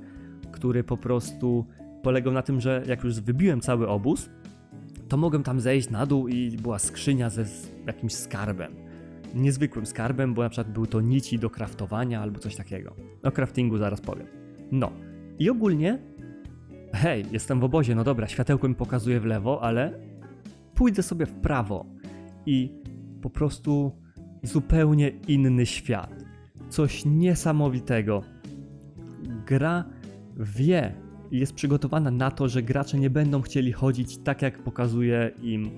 [0.51, 1.65] który po prostu
[2.03, 4.29] polegał na tym, że jak już wybiłem cały obóz,
[5.09, 7.45] to mogłem tam zejść na dół i była skrzynia ze
[7.87, 8.73] jakimś skarbem.
[9.35, 12.95] Niezwykłym skarbem, bo na przykład były to nici do kraftowania albo coś takiego.
[13.23, 14.27] O craftingu zaraz powiem.
[14.71, 14.91] No.
[15.39, 15.99] I ogólnie
[16.93, 19.99] hej, jestem w obozie, no dobra, światełko mi pokazuje w lewo, ale
[20.75, 21.85] pójdę sobie w prawo
[22.45, 22.71] i
[23.21, 23.91] po prostu
[24.43, 26.25] zupełnie inny świat.
[26.69, 28.21] Coś niesamowitego.
[29.45, 29.85] Gra
[30.37, 30.95] wie
[31.31, 35.71] i jest przygotowana na to, że gracze nie będą chcieli chodzić tak, jak pokazuje im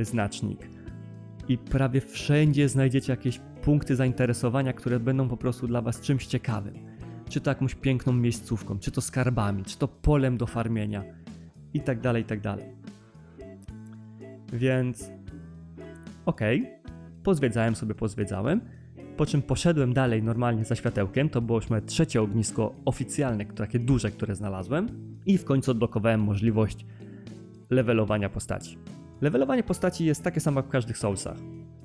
[0.00, 0.68] znacznik.
[1.48, 6.85] I prawie wszędzie znajdziecie jakieś punkty zainteresowania, które będą po prostu dla Was czymś ciekawym
[7.28, 11.04] czy to jakąś piękną miejscówką, czy to skarbami, czy to polem do farmienia
[11.74, 12.64] i tak dalej, i tak dalej.
[14.52, 15.10] Więc
[16.26, 18.60] okej, okay, pozwiedzałem sobie, pozwiedzałem,
[19.16, 23.78] po czym poszedłem dalej normalnie za światełkiem, to było już moje trzecie ognisko oficjalne, takie
[23.78, 24.88] duże, które znalazłem
[25.26, 26.86] i w końcu odblokowałem możliwość
[27.70, 28.78] levelowania postaci.
[29.20, 31.36] Levelowanie postaci jest takie samo jak w każdych Soulsach.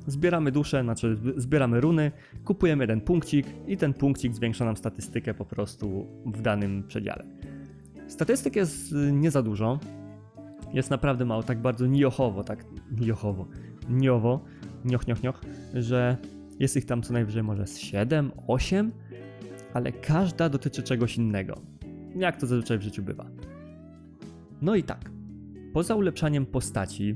[0.07, 2.11] Zbieramy dusze, znaczy zbieramy runy,
[2.45, 7.25] kupujemy jeden punkcik i ten punkcik zwiększa nam statystykę po prostu w danym przedziale.
[8.07, 9.79] Statystyk jest y, nie za dużo,
[10.73, 12.65] jest naprawdę mało, tak bardzo niochowo, tak
[13.01, 13.47] niochowo,
[13.89, 14.45] niowo,
[14.85, 15.41] nioch, nioch, nioch,
[15.73, 16.17] że
[16.59, 18.91] jest ich tam co najwyżej może z 7, 8,
[19.73, 21.61] ale każda dotyczy czegoś innego.
[22.15, 23.25] Jak to zazwyczaj w życiu bywa.
[24.61, 25.11] No i tak,
[25.73, 27.15] poza ulepszaniem postaci,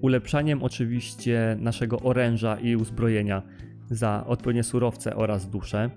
[0.00, 3.42] ulepszaniem oczywiście naszego oręża i uzbrojenia
[3.90, 5.90] za odpowiednie surowce oraz dusze,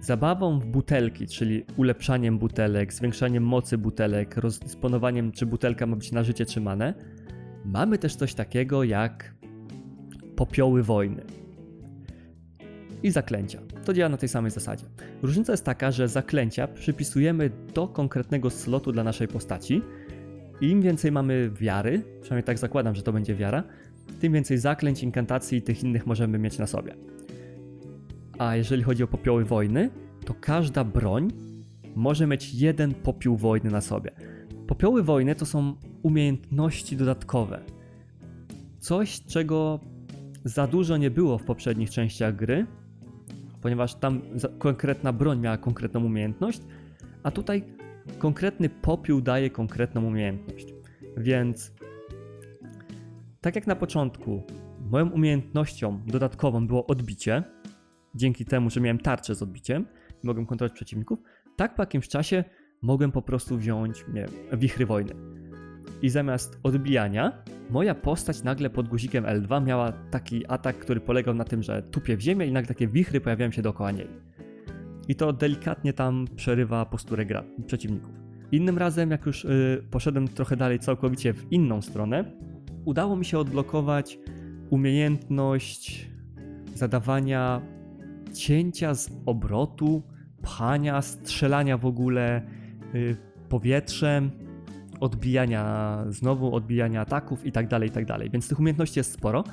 [0.00, 6.22] zabawą w butelki, czyli ulepszaniem butelek, zwiększaniem mocy butelek, rozdysponowaniem, czy butelka ma być na
[6.22, 6.94] życie czy manę,
[7.64, 9.34] mamy też coś takiego jak
[10.36, 11.22] popioły wojny
[13.02, 13.60] i zaklęcia.
[13.84, 14.84] To działa na tej samej zasadzie.
[15.22, 19.82] Różnica jest taka, że zaklęcia przypisujemy do konkretnego slotu dla naszej postaci.
[20.60, 23.62] I im więcej mamy wiary, przynajmniej tak zakładam, że to będzie wiara,
[24.20, 26.94] tym więcej zaklęć, inkantacji i tych innych możemy mieć na sobie.
[28.38, 29.90] A jeżeli chodzi o popioły wojny,
[30.24, 31.28] to każda broń
[31.96, 34.10] może mieć jeden popiół wojny na sobie.
[34.66, 37.60] Popioły wojny to są umiejętności dodatkowe.
[38.78, 39.80] Coś, czego
[40.44, 42.66] za dużo nie było w poprzednich częściach gry,
[43.60, 44.20] ponieważ tam
[44.58, 46.60] konkretna broń miała konkretną umiejętność,
[47.22, 47.77] a tutaj
[48.18, 50.74] konkretny popiół daje konkretną umiejętność.
[51.16, 51.72] Więc
[53.40, 54.42] tak jak na początku,
[54.90, 57.42] moją umiejętnością dodatkową było odbicie,
[58.14, 59.86] dzięki temu, że miałem tarczę z odbiciem
[60.22, 61.18] mogłem kontrolować przeciwników,
[61.56, 62.44] tak po jakimś czasie
[62.82, 65.14] mogłem po prostu wziąć, nie wichry wojny.
[66.02, 71.44] I zamiast odbijania, moja postać nagle pod guzikiem L2 miała taki atak, który polegał na
[71.44, 74.08] tym, że tupie w ziemię i nagle takie wichry pojawiają się dookoła niej.
[75.08, 78.10] I to delikatnie tam przerywa posturę gra przeciwników.
[78.52, 82.24] Innym razem, jak już yy, poszedłem trochę dalej całkowicie w inną stronę,
[82.84, 84.18] udało mi się odblokować
[84.70, 86.10] umiejętność
[86.74, 87.62] zadawania
[88.34, 90.02] cięcia z obrotu,
[90.42, 92.42] pchania, strzelania w ogóle
[92.94, 93.16] yy,
[93.48, 94.30] powietrzem,
[95.00, 98.30] odbijania znowu, odbijania ataków i tak dalej, i tak dalej.
[98.30, 99.44] Więc tych umiejętności jest sporo.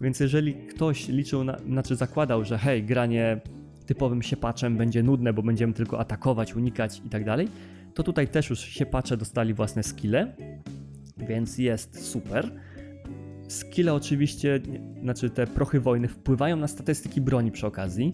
[0.00, 3.40] Więc jeżeli ktoś liczył, na, znaczy zakładał, że hej, granie
[3.86, 7.48] typowym siepaczem będzie nudne, bo będziemy tylko atakować, unikać i tak dalej,
[7.94, 10.34] to tutaj też już siepacze dostali własne skille,
[11.28, 12.50] więc jest super.
[13.48, 14.60] Skille oczywiście,
[15.02, 18.12] znaczy te prochy wojny wpływają na statystyki broni przy okazji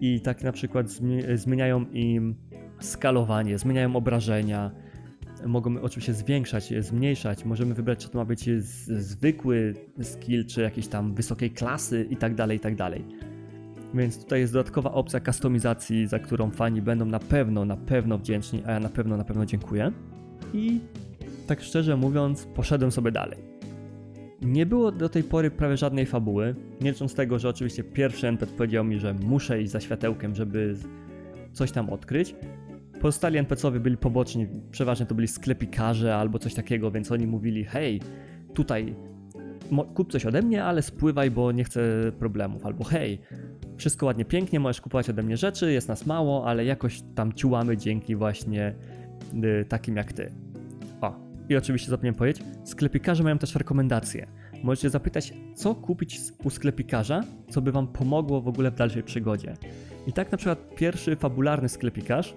[0.00, 0.86] i tak na przykład
[1.34, 2.34] zmieniają im
[2.80, 4.70] skalowanie, zmieniają obrażenia,
[5.46, 7.44] mogą oczywiście zwiększać, zmniejszać.
[7.44, 8.50] Możemy wybrać, czy to ma być
[8.98, 13.04] zwykły skill, czy jakiejś tam wysokiej klasy i tak dalej, i tak dalej.
[13.94, 18.62] Więc tutaj jest dodatkowa opcja kustomizacji, za którą fani będą na pewno, na pewno wdzięczni,
[18.66, 19.92] a ja na pewno, na pewno dziękuję.
[20.54, 20.80] I
[21.46, 23.38] tak szczerze mówiąc, poszedłem sobie dalej.
[24.42, 28.52] Nie było do tej pory prawie żadnej fabuły, nie licząc tego, że oczywiście pierwszy NPC
[28.52, 30.76] powiedział mi, że muszę iść za światełkiem, żeby
[31.52, 32.34] coś tam odkryć.
[33.00, 38.00] Pozostali NPC-owie byli poboczni, przeważnie to byli sklepikarze albo coś takiego, więc oni mówili: hej,
[38.54, 38.94] tutaj
[39.94, 41.80] kup coś ode mnie, ale spływaj, bo nie chcę
[42.18, 42.66] problemów.
[42.66, 43.20] Albo hej,
[43.76, 47.76] wszystko ładnie, pięknie, możesz kupować ode mnie rzeczy, jest nas mało, ale jakoś tam ciułamy
[47.76, 48.74] dzięki właśnie
[49.34, 50.32] y, takim jak ty.
[51.00, 51.16] O,
[51.48, 54.26] i oczywiście zapomniałem powiedzieć, sklepikarze mają też rekomendacje.
[54.62, 57.20] Możecie zapytać, co kupić u sklepikarza,
[57.50, 59.54] co by wam pomogło w ogóle w dalszej przygodzie.
[60.06, 62.34] I tak na przykład pierwszy fabularny sklepikarz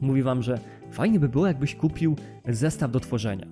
[0.00, 0.58] mówi wam, że
[0.90, 2.16] fajnie by było, jakbyś kupił
[2.48, 3.46] zestaw do tworzenia.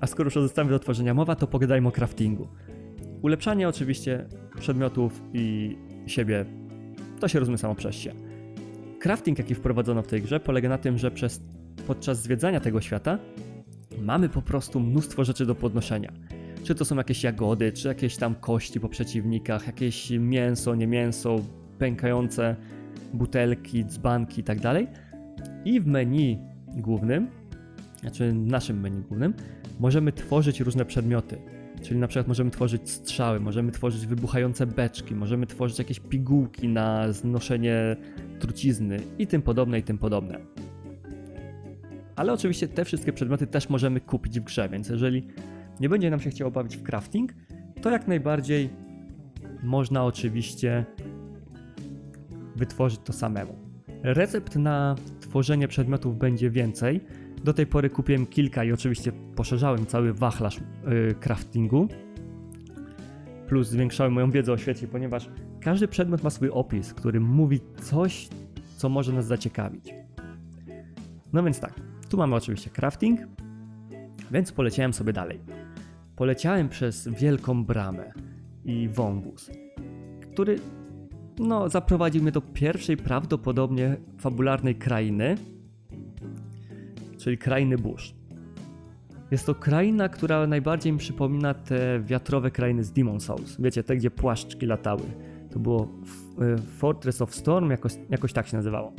[0.00, 2.48] A skoro już o zestawie do tworzenia mowa, to pogadajmy o craftingu.
[3.22, 4.26] Ulepszanie oczywiście
[4.58, 6.44] przedmiotów i siebie
[7.20, 8.12] to się rozumie samo przez się.
[9.00, 11.40] Crafting, jaki wprowadzono w tej grze, polega na tym, że przez,
[11.86, 13.18] podczas zwiedzania tego świata
[14.02, 16.12] mamy po prostu mnóstwo rzeczy do podnoszenia.
[16.64, 21.40] Czy to są jakieś jagody, czy jakieś tam kości po przeciwnikach, jakieś mięso, nie mięso,
[21.78, 22.56] pękające
[23.14, 24.58] butelki, dzbanki i tak.
[25.64, 26.38] I w menu
[26.76, 27.28] głównym,
[28.00, 29.34] znaczy naszym menu głównym,
[29.78, 31.38] możemy tworzyć różne przedmioty.
[31.82, 37.12] Czyli na przykład możemy tworzyć strzały, możemy tworzyć wybuchające beczki, możemy tworzyć jakieś pigułki na
[37.12, 37.96] znoszenie
[38.38, 40.38] trucizny i tym podobne, i tym podobne.
[42.16, 45.26] Ale oczywiście te wszystkie przedmioty też możemy kupić w grze, więc jeżeli
[45.80, 47.34] nie będzie nam się chciało bawić w crafting,
[47.82, 48.70] to jak najbardziej
[49.62, 50.84] można oczywiście
[52.56, 53.54] wytworzyć to samemu.
[54.02, 57.00] Recept na tworzenie przedmiotów będzie więcej.
[57.44, 61.88] Do tej pory kupiłem kilka i oczywiście poszerzałem cały wachlarz yy, craftingu.
[63.48, 68.28] Plus zwiększałem moją wiedzę o świecie, ponieważ każdy przedmiot ma swój opis, który mówi coś,
[68.76, 69.94] co może nas zaciekawić.
[71.32, 71.74] No więc tak,
[72.08, 73.20] tu mamy oczywiście crafting,
[74.30, 75.40] więc poleciałem sobie dalej.
[76.16, 78.12] Poleciałem przez wielką bramę
[78.64, 79.50] i wąwóz,
[80.32, 80.58] który
[81.38, 85.36] no, zaprowadził mnie do pierwszej prawdopodobnie fabularnej krainy,
[87.18, 88.14] czyli krainy burz.
[89.30, 93.56] Jest to kraina, która najbardziej mi przypomina te wiatrowe krainy z Demon Souls.
[93.60, 95.02] Wiecie, te gdzie płaszczki latały.
[95.50, 95.88] To było
[96.40, 98.92] e, Fortress of Storm, jakoś, jakoś tak się nazywało.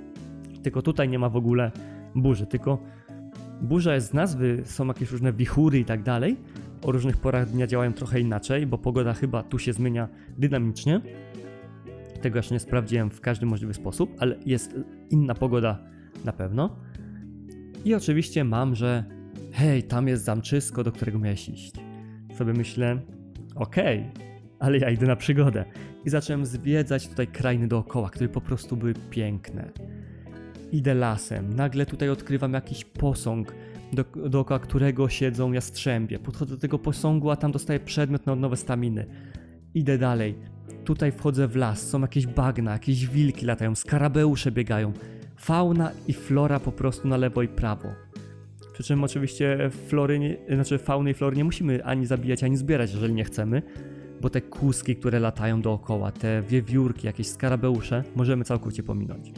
[0.64, 1.72] tylko tutaj nie ma w ogóle
[2.14, 2.78] burzy, tylko
[3.62, 6.36] burza jest z nazwy, są jakieś różne wichury i tak dalej.
[6.82, 11.00] O różnych porach dnia działają trochę inaczej, bo pogoda chyba tu się zmienia dynamicznie.
[12.22, 14.74] Tego jeszcze nie sprawdziłem w każdy możliwy sposób, ale jest
[15.10, 15.78] inna pogoda
[16.24, 16.76] na pewno.
[17.86, 19.04] I oczywiście mam, że
[19.52, 21.72] hej, tam jest zamczysko, do którego miałeś iść.
[22.38, 23.00] Sobie myślę,
[23.54, 24.26] okej, okay,
[24.58, 25.64] ale ja idę na przygodę.
[26.04, 29.72] I zacząłem zwiedzać tutaj krainy dookoła, które po prostu były piękne.
[30.72, 33.54] Idę lasem, nagle tutaj odkrywam jakiś posąg,
[33.92, 36.18] do, dookoła którego siedzą jastrzębie.
[36.18, 39.06] Podchodzę do tego posągu, a tam dostaję przedmiot na odnowę staminy.
[39.74, 40.34] Idę dalej.
[40.84, 44.92] Tutaj wchodzę w las, są jakieś bagna, jakieś wilki latają, skarabeusze biegają.
[45.36, 47.88] Fauna i flora po prostu na lewo i prawo.
[48.72, 53.14] Przy czym oczywiście flory, znaczy fauny i flory nie musimy ani zabijać, ani zbierać, jeżeli
[53.14, 53.62] nie chcemy,
[54.20, 59.32] bo te kuski, które latają dookoła, te wiewiórki, jakieś skarabeusze, możemy całkowicie pominąć.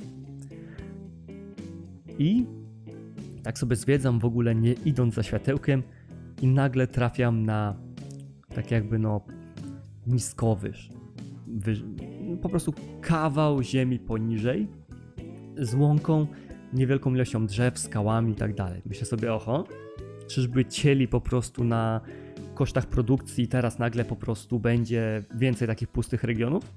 [2.18, 2.46] I
[3.42, 5.82] tak sobie zwiedzam w ogóle nie idąc za światełkiem
[6.42, 7.74] i nagle trafiam na
[8.54, 9.20] tak jakby no
[10.06, 10.90] niskowyż.
[11.46, 11.84] Wyż,
[12.42, 14.68] po prostu kawał ziemi poniżej
[15.58, 16.26] z łąką,
[16.72, 18.52] niewielką ilością drzew, skałami i tak.
[18.86, 19.64] Myślę sobie, oho,
[20.26, 22.00] czyżby cieli po prostu na
[22.54, 26.74] kosztach produkcji i teraz nagle po prostu będzie więcej takich pustych regionów?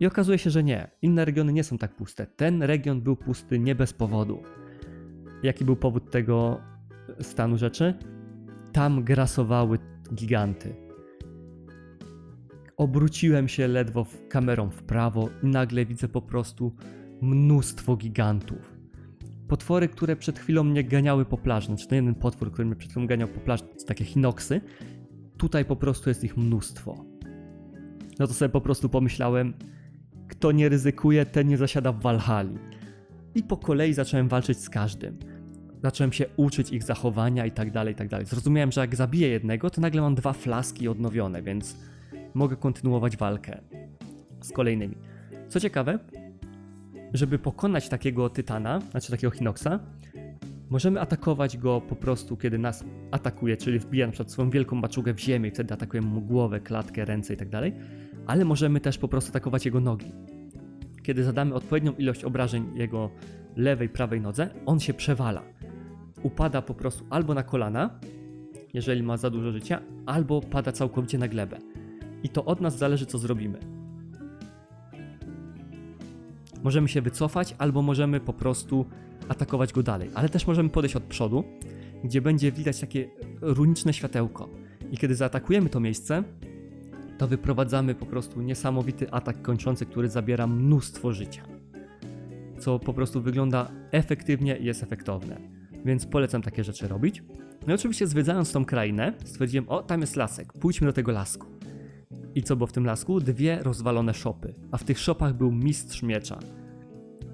[0.00, 0.90] I okazuje się, że nie.
[1.02, 2.26] Inne regiony nie są tak puste.
[2.26, 4.42] Ten region był pusty nie bez powodu.
[5.42, 6.60] Jaki był powód tego
[7.20, 7.94] stanu rzeczy?
[8.72, 9.78] Tam grasowały
[10.14, 10.74] giganty.
[12.76, 16.76] Obróciłem się ledwo kamerą w prawo i nagle widzę po prostu
[17.24, 18.74] mnóstwo gigantów.
[19.48, 22.90] Potwory, które przed chwilą mnie ganiały po plaży, znaczy to jeden potwór, który mnie przed
[22.90, 24.60] chwilą ganiał po plaży, to takie hinoksy,
[25.36, 27.04] tutaj po prostu jest ich mnóstwo.
[28.18, 29.54] No to sobie po prostu pomyślałem,
[30.28, 32.58] kto nie ryzykuje, ten nie zasiada w Walhali.
[33.34, 35.18] I po kolei zacząłem walczyć z każdym.
[35.82, 38.26] Zacząłem się uczyć ich zachowania i tak dalej, i tak dalej.
[38.26, 41.76] Zrozumiałem, że jak zabiję jednego, to nagle mam dwa flaski odnowione, więc
[42.34, 43.60] mogę kontynuować walkę
[44.42, 44.96] z kolejnymi.
[45.48, 45.98] Co ciekawe,
[47.14, 49.80] żeby pokonać takiego tytana, znaczy takiego Hinoxa,
[50.70, 55.14] możemy atakować go po prostu, kiedy nas atakuje, czyli wbija na przykład swoją wielką maczugę
[55.14, 57.48] w ziemię i wtedy atakujemy mu głowę, klatkę, ręce i tak
[58.26, 60.12] ale możemy też po prostu atakować jego nogi.
[61.02, 63.10] Kiedy zadamy odpowiednią ilość obrażeń jego
[63.56, 65.42] lewej, prawej nodze, on się przewala.
[66.22, 68.00] Upada po prostu albo na kolana,
[68.74, 71.58] jeżeli ma za dużo życia, albo pada całkowicie na glebę.
[72.22, 73.83] I to od nas zależy, co zrobimy.
[76.64, 78.86] Możemy się wycofać, albo możemy po prostu
[79.28, 81.44] atakować go dalej, ale też możemy podejść od przodu,
[82.04, 84.48] gdzie będzie widać takie runiczne światełko.
[84.90, 86.24] I kiedy zaatakujemy to miejsce,
[87.18, 91.42] to wyprowadzamy po prostu niesamowity atak kończący, który zabiera mnóstwo życia.
[92.58, 95.40] Co po prostu wygląda efektywnie i jest efektowne.
[95.84, 97.22] Więc polecam takie rzeczy robić.
[97.66, 101.53] No i oczywiście zwiedzając tą krainę, stwierdziłem, o tam jest lasek, pójdźmy do tego lasku.
[102.34, 103.20] I co było w tym lasku?
[103.20, 106.38] Dwie rozwalone szopy, a w tych szopach był mistrz miecza.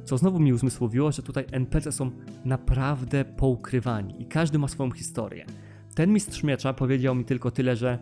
[0.05, 2.11] Co znowu mi uzmysłowiło, że tutaj NPC są
[2.45, 5.47] naprawdę poukrywani i każdy ma swoją historię.
[5.95, 7.99] Ten mistrz miecza powiedział mi tylko tyle, że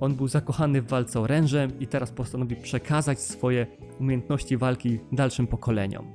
[0.00, 3.66] on był zakochany w walce orężem i teraz postanowi przekazać swoje
[4.00, 6.06] umiejętności walki dalszym pokoleniom.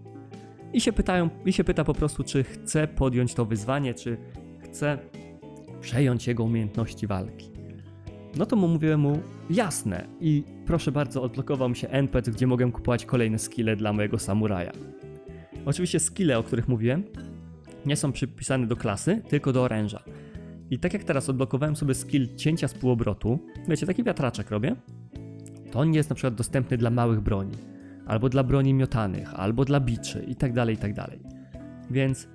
[0.74, 4.18] I się, pytają, I się pyta po prostu, czy chce podjąć to wyzwanie, czy
[4.60, 4.98] chce
[5.82, 7.57] przejąć jego umiejętności walki.
[8.38, 9.20] No to mu mówiłem mu
[9.50, 14.20] jasne i proszę bardzo, odblokował mi się NPC, gdzie mogę kupować kolejne skille dla mojego
[14.20, 14.72] samuraja.
[15.66, 17.04] Oczywiście skille, o których mówiłem,
[17.86, 20.04] nie są przypisane do klasy, tylko do oręża.
[20.70, 24.76] I tak jak teraz odblokowałem sobie skill cięcia z półobrotu, wiecie, taki wiatraczek robię,
[25.72, 27.58] to on nie jest na przykład dostępny dla małych broni,
[28.06, 30.92] albo dla broni miotanych, albo dla biczy i tak dalej, i tak.
[31.92, 32.28] Więc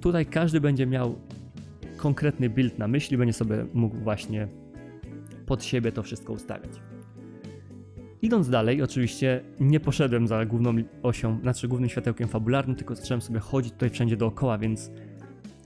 [0.00, 1.16] tutaj każdy będzie miał
[1.96, 4.48] konkretny build na myśli, będzie sobie mógł właśnie
[5.46, 6.70] pod siebie to wszystko ustawiać.
[8.22, 13.40] Idąc dalej, oczywiście nie poszedłem za główną osią, znaczy głównym światełkiem fabularnym, tylko zacząłem sobie
[13.40, 14.90] chodzić tutaj wszędzie dookoła, więc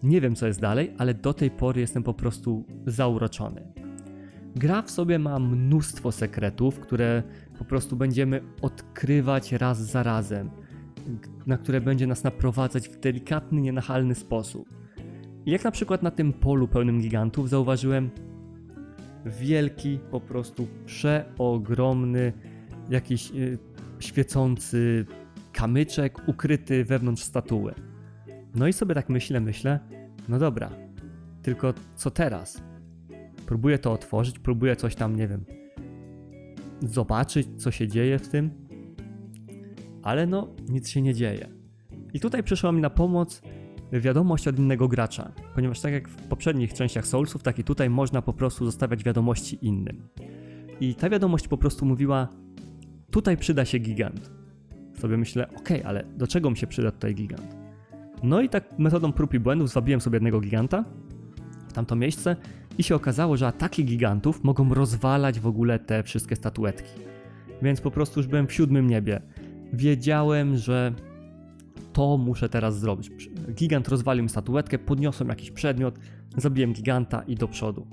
[0.03, 3.62] nie wiem co jest dalej, ale do tej pory jestem po prostu zauroczony.
[4.57, 7.22] Gra w sobie ma mnóstwo sekretów, które
[7.59, 10.51] po prostu będziemy odkrywać raz za razem,
[11.47, 14.68] na które będzie nas naprowadzać w delikatny, nienachalny sposób.
[15.47, 18.11] Jak na przykład na tym polu pełnym gigantów zauważyłem
[19.27, 22.33] wielki, po prostu przeogromny,
[22.91, 23.59] jakiś y,
[23.99, 25.07] świecący
[25.53, 27.75] kamyczek ukryty wewnątrz statuły.
[28.55, 29.81] No i sobie tak myślę, myślę,
[30.29, 30.71] no dobra,
[31.43, 32.62] tylko co teraz?
[33.47, 35.45] Próbuję to otworzyć, próbuję coś tam, nie wiem,
[36.83, 38.51] zobaczyć, co się dzieje w tym,
[40.03, 41.49] ale no, nic się nie dzieje.
[42.14, 43.43] I tutaj przyszła mi na pomoc
[43.93, 48.22] wiadomość od innego gracza, ponieważ tak jak w poprzednich częściach Soulsów, tak i tutaj można
[48.22, 50.09] po prostu zostawiać wiadomości innym.
[50.80, 52.28] I ta wiadomość po prostu mówiła:
[53.11, 54.30] Tutaj przyda się gigant.
[54.99, 57.57] Sobie myślę, ok, ale do czego mi się przyda tutaj gigant?
[58.22, 60.84] No i tak metodą prób i błędów zwabiłem sobie jednego giganta,
[61.68, 62.36] w tamto miejsce
[62.78, 67.01] i się okazało, że ataki gigantów mogą rozwalać w ogóle te wszystkie statuetki.
[67.62, 69.22] Więc po prostu już byłem w siódmym niebie.
[69.72, 70.93] Wiedziałem, że
[71.93, 73.11] to muszę teraz zrobić.
[73.55, 75.99] Gigant rozwalił mi statuetkę, podniosłem jakiś przedmiot,
[76.36, 77.86] zabiłem giganta i do przodu.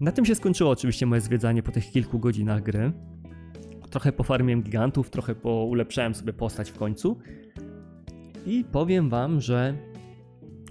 [0.00, 2.92] Na tym się skończyło oczywiście moje zwiedzanie po tych kilku godzinach gry.
[3.90, 7.18] Trochę pofarmiłem gigantów, trochę ulepszałem sobie postać w końcu.
[8.46, 9.74] I powiem wam, że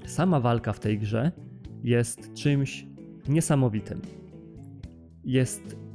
[0.06, 1.32] sama walka w tej grze
[1.84, 2.86] jest czymś
[3.28, 4.02] niesamowitym.
[5.24, 5.87] Jest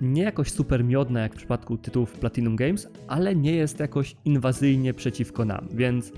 [0.00, 4.94] nie jakoś super miodna jak w przypadku tytułów Platinum Games, ale nie jest jakoś inwazyjnie
[4.94, 6.12] przeciwko nam, więc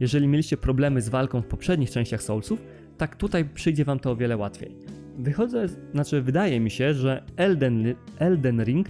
[0.00, 2.62] jeżeli mieliście problemy z walką w poprzednich częściach Soulsów,
[2.98, 4.76] tak tutaj przyjdzie wam to o wiele łatwiej.
[5.18, 8.86] Wychodzę, znaczy wydaje mi się, że Elden, Elden Ring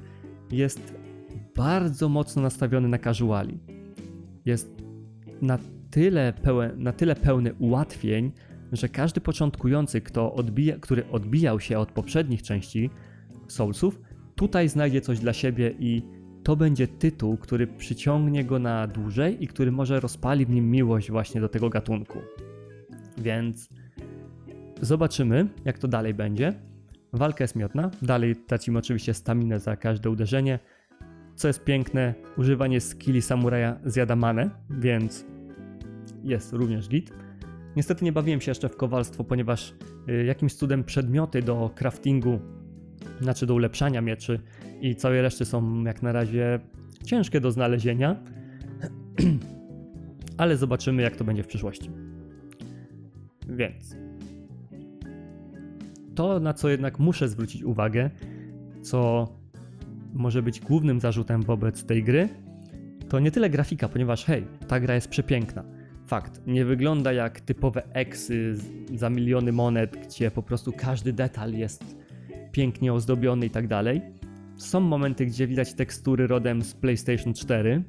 [0.50, 0.94] jest
[1.56, 3.58] bardzo mocno nastawiony na casuali.
[4.44, 4.70] Jest
[5.42, 5.58] na
[5.90, 8.32] tyle, pełen, na tyle pełny ułatwień,
[8.72, 12.90] że każdy początkujący, kto odbija, który odbijał się od poprzednich części
[13.48, 14.00] Soulsów,
[14.40, 16.02] tutaj znajdzie coś dla siebie i
[16.42, 21.10] to będzie tytuł, który przyciągnie go na dłużej i który może rozpali w nim miłość
[21.10, 22.18] właśnie do tego gatunku.
[23.18, 23.68] Więc
[24.80, 26.54] zobaczymy, jak to dalej będzie.
[27.12, 30.58] Walka jest miotna, dalej tracimy oczywiście staminę za każde uderzenie.
[31.36, 35.24] Co jest piękne, używanie skilli samuraja zjada manę, więc
[36.24, 37.12] jest również git.
[37.76, 39.74] Niestety nie bawiłem się jeszcze w kowalstwo, ponieważ
[40.08, 42.59] y, jakimś cudem przedmioty do craftingu
[43.20, 44.40] znaczy do ulepszania mieczy
[44.80, 46.60] i całej reszty są jak na razie
[47.04, 48.16] ciężkie do znalezienia,
[50.36, 51.90] ale zobaczymy jak to będzie w przyszłości.
[53.48, 53.96] Więc
[56.14, 58.10] to, na co jednak muszę zwrócić uwagę,
[58.82, 59.28] co
[60.12, 62.28] może być głównym zarzutem wobec tej gry,
[63.08, 65.64] to nie tyle grafika, ponieważ hej, ta gra jest przepiękna.
[66.06, 68.56] Fakt, nie wygląda jak typowe eksy
[68.94, 71.99] za miliony monet, gdzie po prostu każdy detal jest
[72.52, 74.02] pięknie ozdobiony i tak dalej.
[74.56, 77.82] Są momenty, gdzie widać tekstury rodem z PlayStation 4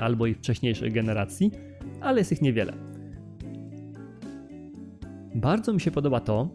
[0.00, 1.50] albo i wcześniejszej generacji,
[2.00, 2.72] ale jest ich niewiele.
[5.34, 6.48] Bardzo mi się podoba to,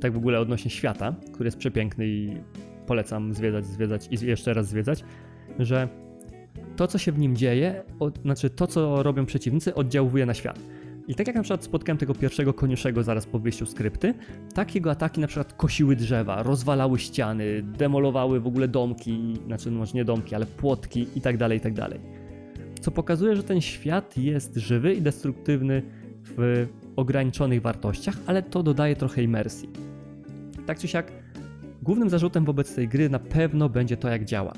[0.00, 2.36] tak w ogóle odnośnie świata, który jest przepiękny i
[2.86, 5.04] polecam zwiedzać, zwiedzać i jeszcze raz zwiedzać,
[5.58, 5.88] że
[6.76, 10.60] to, co się w nim dzieje, od, znaczy to, co robią przeciwnicy, oddziałuje na świat.
[11.08, 14.14] I tak jak na przykład spotkałem tego pierwszego koniuszego zaraz po wyjściu skrypty,
[14.54, 19.78] tak jego ataki na przykład kosiły drzewa, rozwalały ściany, demolowały w ogóle domki, znaczy no
[19.78, 21.74] może nie domki, ale płotki i tak dalej, i tak.
[22.80, 25.82] Co pokazuje, że ten świat jest żywy i destruktywny
[26.24, 29.68] w ograniczonych wartościach, ale to dodaje trochę imersji.
[30.66, 31.12] Tak czy siak,
[31.82, 34.52] głównym zarzutem wobec tej gry na pewno będzie to, jak działa.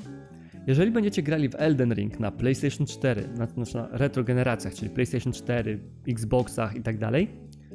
[0.67, 5.33] Jeżeli będziecie grali w Elden Ring na PlayStation 4, na, na retro generacjach, czyli PlayStation
[5.33, 7.27] 4, Xboxach i tak dalej,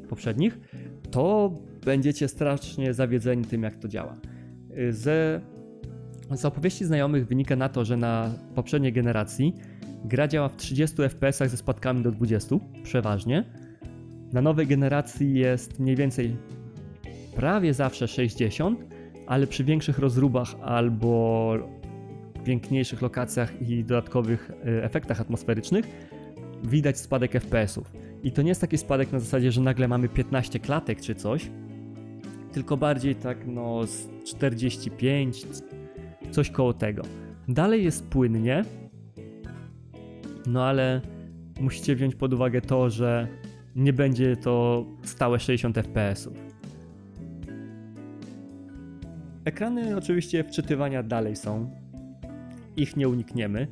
[0.08, 0.58] poprzednich,
[1.10, 1.52] to
[1.84, 4.16] będziecie strasznie zawiedzeni tym, jak to działa.
[4.90, 5.40] Ze,
[6.34, 9.54] z opowieści znajomych wynika na to, że na poprzedniej generacji
[10.04, 13.44] gra działa w 30 fps ze spadkami do 20, przeważnie.
[14.32, 16.36] Na nowej generacji jest mniej więcej
[17.36, 18.84] prawie zawsze 60,
[19.26, 21.81] ale przy większych rozróbach albo
[22.44, 25.86] piękniejszych lokacjach i dodatkowych e, efektach atmosferycznych
[26.64, 27.92] widać spadek FPS-ów.
[28.22, 31.50] I to nie jest taki spadek na zasadzie, że nagle mamy 15 klatek czy coś,
[32.52, 35.46] tylko bardziej tak no z 45,
[36.30, 37.02] coś koło tego.
[37.48, 38.64] Dalej jest płynnie,
[40.46, 41.00] no ale
[41.60, 43.28] musicie wziąć pod uwagę to, że
[43.76, 46.52] nie będzie to stałe 60 FPS-ów.
[49.44, 51.81] Ekrany oczywiście wczytywania dalej są,
[52.76, 53.66] ich nie unikniemy.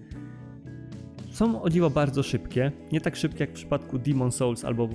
[1.30, 4.88] Są o dziwo bardzo szybkie, nie tak szybkie jak w przypadku Demon Souls albo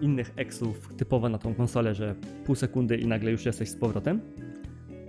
[0.00, 2.14] innych exów typowo na tą konsolę, że
[2.44, 4.20] pół sekundy i nagle już jesteś z powrotem,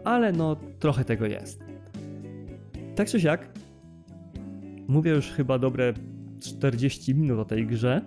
[0.03, 1.63] ale no trochę tego jest.
[2.95, 3.49] Tak czy siak,
[4.88, 5.93] mówię już chyba dobre
[6.39, 8.01] 40 minut o tej grze,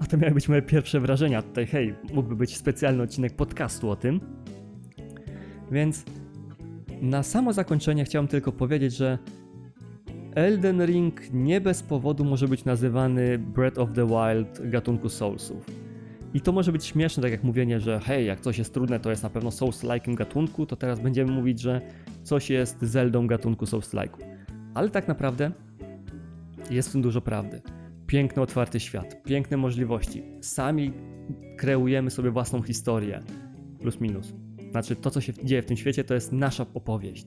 [0.00, 1.42] a to miały być moje pierwsze wrażenia.
[1.42, 4.20] Tutaj, hej, mógłby być specjalny odcinek podcastu o tym.
[5.70, 6.04] Więc
[7.00, 9.18] na samo zakończenie chciałem tylko powiedzieć, że
[10.34, 15.66] Elden Ring nie bez powodu może być nazywany Breath of the Wild gatunku Soulsów.
[16.34, 19.10] I to może być śmieszne, tak jak mówienie, że hej, jak coś jest trudne, to
[19.10, 21.80] jest na pewno Souls-like'em gatunku, to teraz będziemy mówić, że
[22.22, 24.18] coś jest Zeldą gatunku Souls-like'u.
[24.74, 25.50] Ale tak naprawdę
[26.70, 27.60] jest w tym dużo prawdy.
[28.06, 30.22] Piękny, otwarty świat, piękne możliwości.
[30.40, 30.92] Sami
[31.56, 33.22] kreujemy sobie własną historię.
[33.80, 34.45] Plus minus.
[34.76, 37.26] Znaczy, to co się dzieje w tym świecie, to jest nasza opowieść.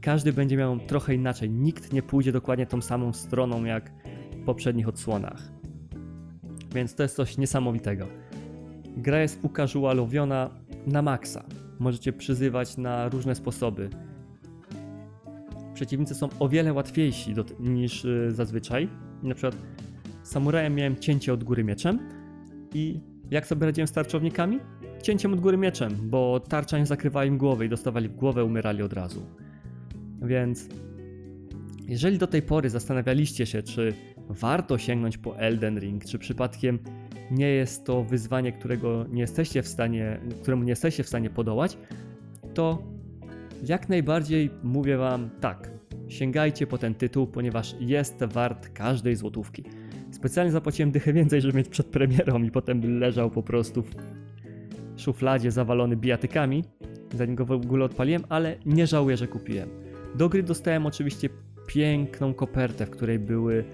[0.00, 1.50] Każdy będzie miał trochę inaczej.
[1.50, 3.92] Nikt nie pójdzie dokładnie tą samą stroną jak
[4.32, 5.52] w poprzednich odsłonach.
[6.74, 8.06] Więc to jest coś niesamowitego.
[8.96, 10.50] Gra jest ucasualowiona
[10.86, 11.44] na maksa.
[11.78, 13.90] Możecie przyzywać na różne sposoby.
[15.74, 18.88] Przeciwnicy są o wiele łatwiejsi do, niż y, zazwyczaj.
[19.22, 19.56] Na przykład
[20.22, 21.98] samurajem miałem cięcie od góry mieczem
[22.74, 24.58] i jak sobie radziłem z tarczownikami?
[25.02, 28.82] Cięciem od góry mieczem, bo tarcza nie zakrywała im głowy i dostawali w głowę, umierali
[28.82, 29.26] od razu.
[30.22, 30.68] Więc
[31.88, 33.94] jeżeli do tej pory zastanawialiście się, czy
[34.28, 36.78] warto sięgnąć po Elden Ring, czy przypadkiem
[37.30, 41.78] nie jest to wyzwanie, którego nie jesteście w stanie, któremu nie jesteście w stanie podołać,
[42.54, 42.82] to
[43.66, 45.70] jak najbardziej mówię wam tak.
[46.08, 49.64] Sięgajcie po ten tytuł, ponieważ jest wart każdej złotówki.
[50.10, 53.84] Specjalnie zapłaciłem dychę więcej, żeby mieć przed premierą i potem leżał po prostu
[55.00, 56.64] szufladzie zawalony bijatykami,
[57.14, 59.68] zanim go w ogóle odpaliłem, ale nie żałuję, że kupiłem.
[60.14, 61.28] Do gry dostałem oczywiście
[61.66, 63.64] piękną kopertę, w której były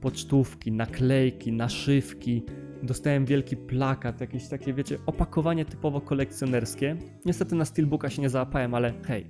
[0.00, 2.42] pocztówki, naklejki, naszywki.
[2.82, 6.96] Dostałem wielki plakat, jakieś takie, wiecie, opakowanie typowo kolekcjonerskie.
[7.24, 9.26] Niestety na Steelbooka się nie załapałem, ale hej,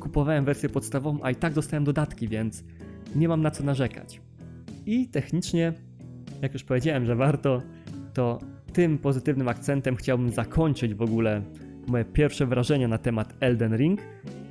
[0.00, 2.64] kupowałem wersję podstawową, a i tak dostałem dodatki, więc
[3.14, 4.20] nie mam na co narzekać.
[4.86, 5.72] I technicznie,
[6.42, 7.62] jak już powiedziałem, że warto,
[8.14, 8.38] to
[8.72, 11.42] tym pozytywnym akcentem chciałbym zakończyć w ogóle
[11.86, 14.00] moje pierwsze wrażenie na temat Elden Ring,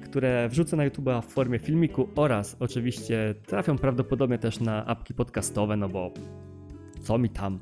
[0.04, 5.78] które wrzucę na YouTube w formie filmiku oraz oczywiście trafią prawdopodobnie też na apki podcastowe,
[5.78, 6.12] no bo
[7.02, 7.60] co mi tam.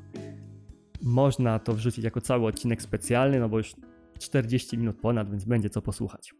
[1.02, 3.74] Można to wrzucić jako cały odcinek specjalny, no bo już
[4.18, 6.34] 40 minut ponad, więc będzie co posłuchać.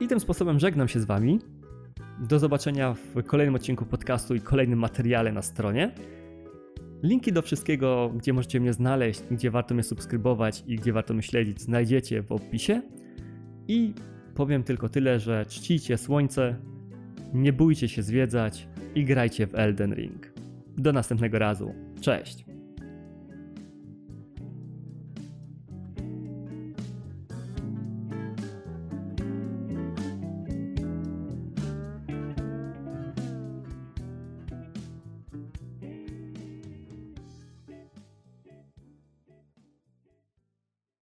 [0.00, 1.38] I tym sposobem żegnam się z Wami.
[2.20, 5.94] Do zobaczenia w kolejnym odcinku podcastu i kolejnym materiale na stronie.
[7.02, 11.22] Linki do wszystkiego, gdzie możecie mnie znaleźć, gdzie warto mnie subskrybować i gdzie warto mnie
[11.22, 12.82] śledzić, znajdziecie w opisie.
[13.68, 13.94] I
[14.34, 16.56] powiem tylko tyle, że czcijcie słońce,
[17.34, 20.32] nie bójcie się zwiedzać i grajcie w Elden Ring.
[20.78, 21.74] Do następnego razu.
[22.00, 22.47] Cześć!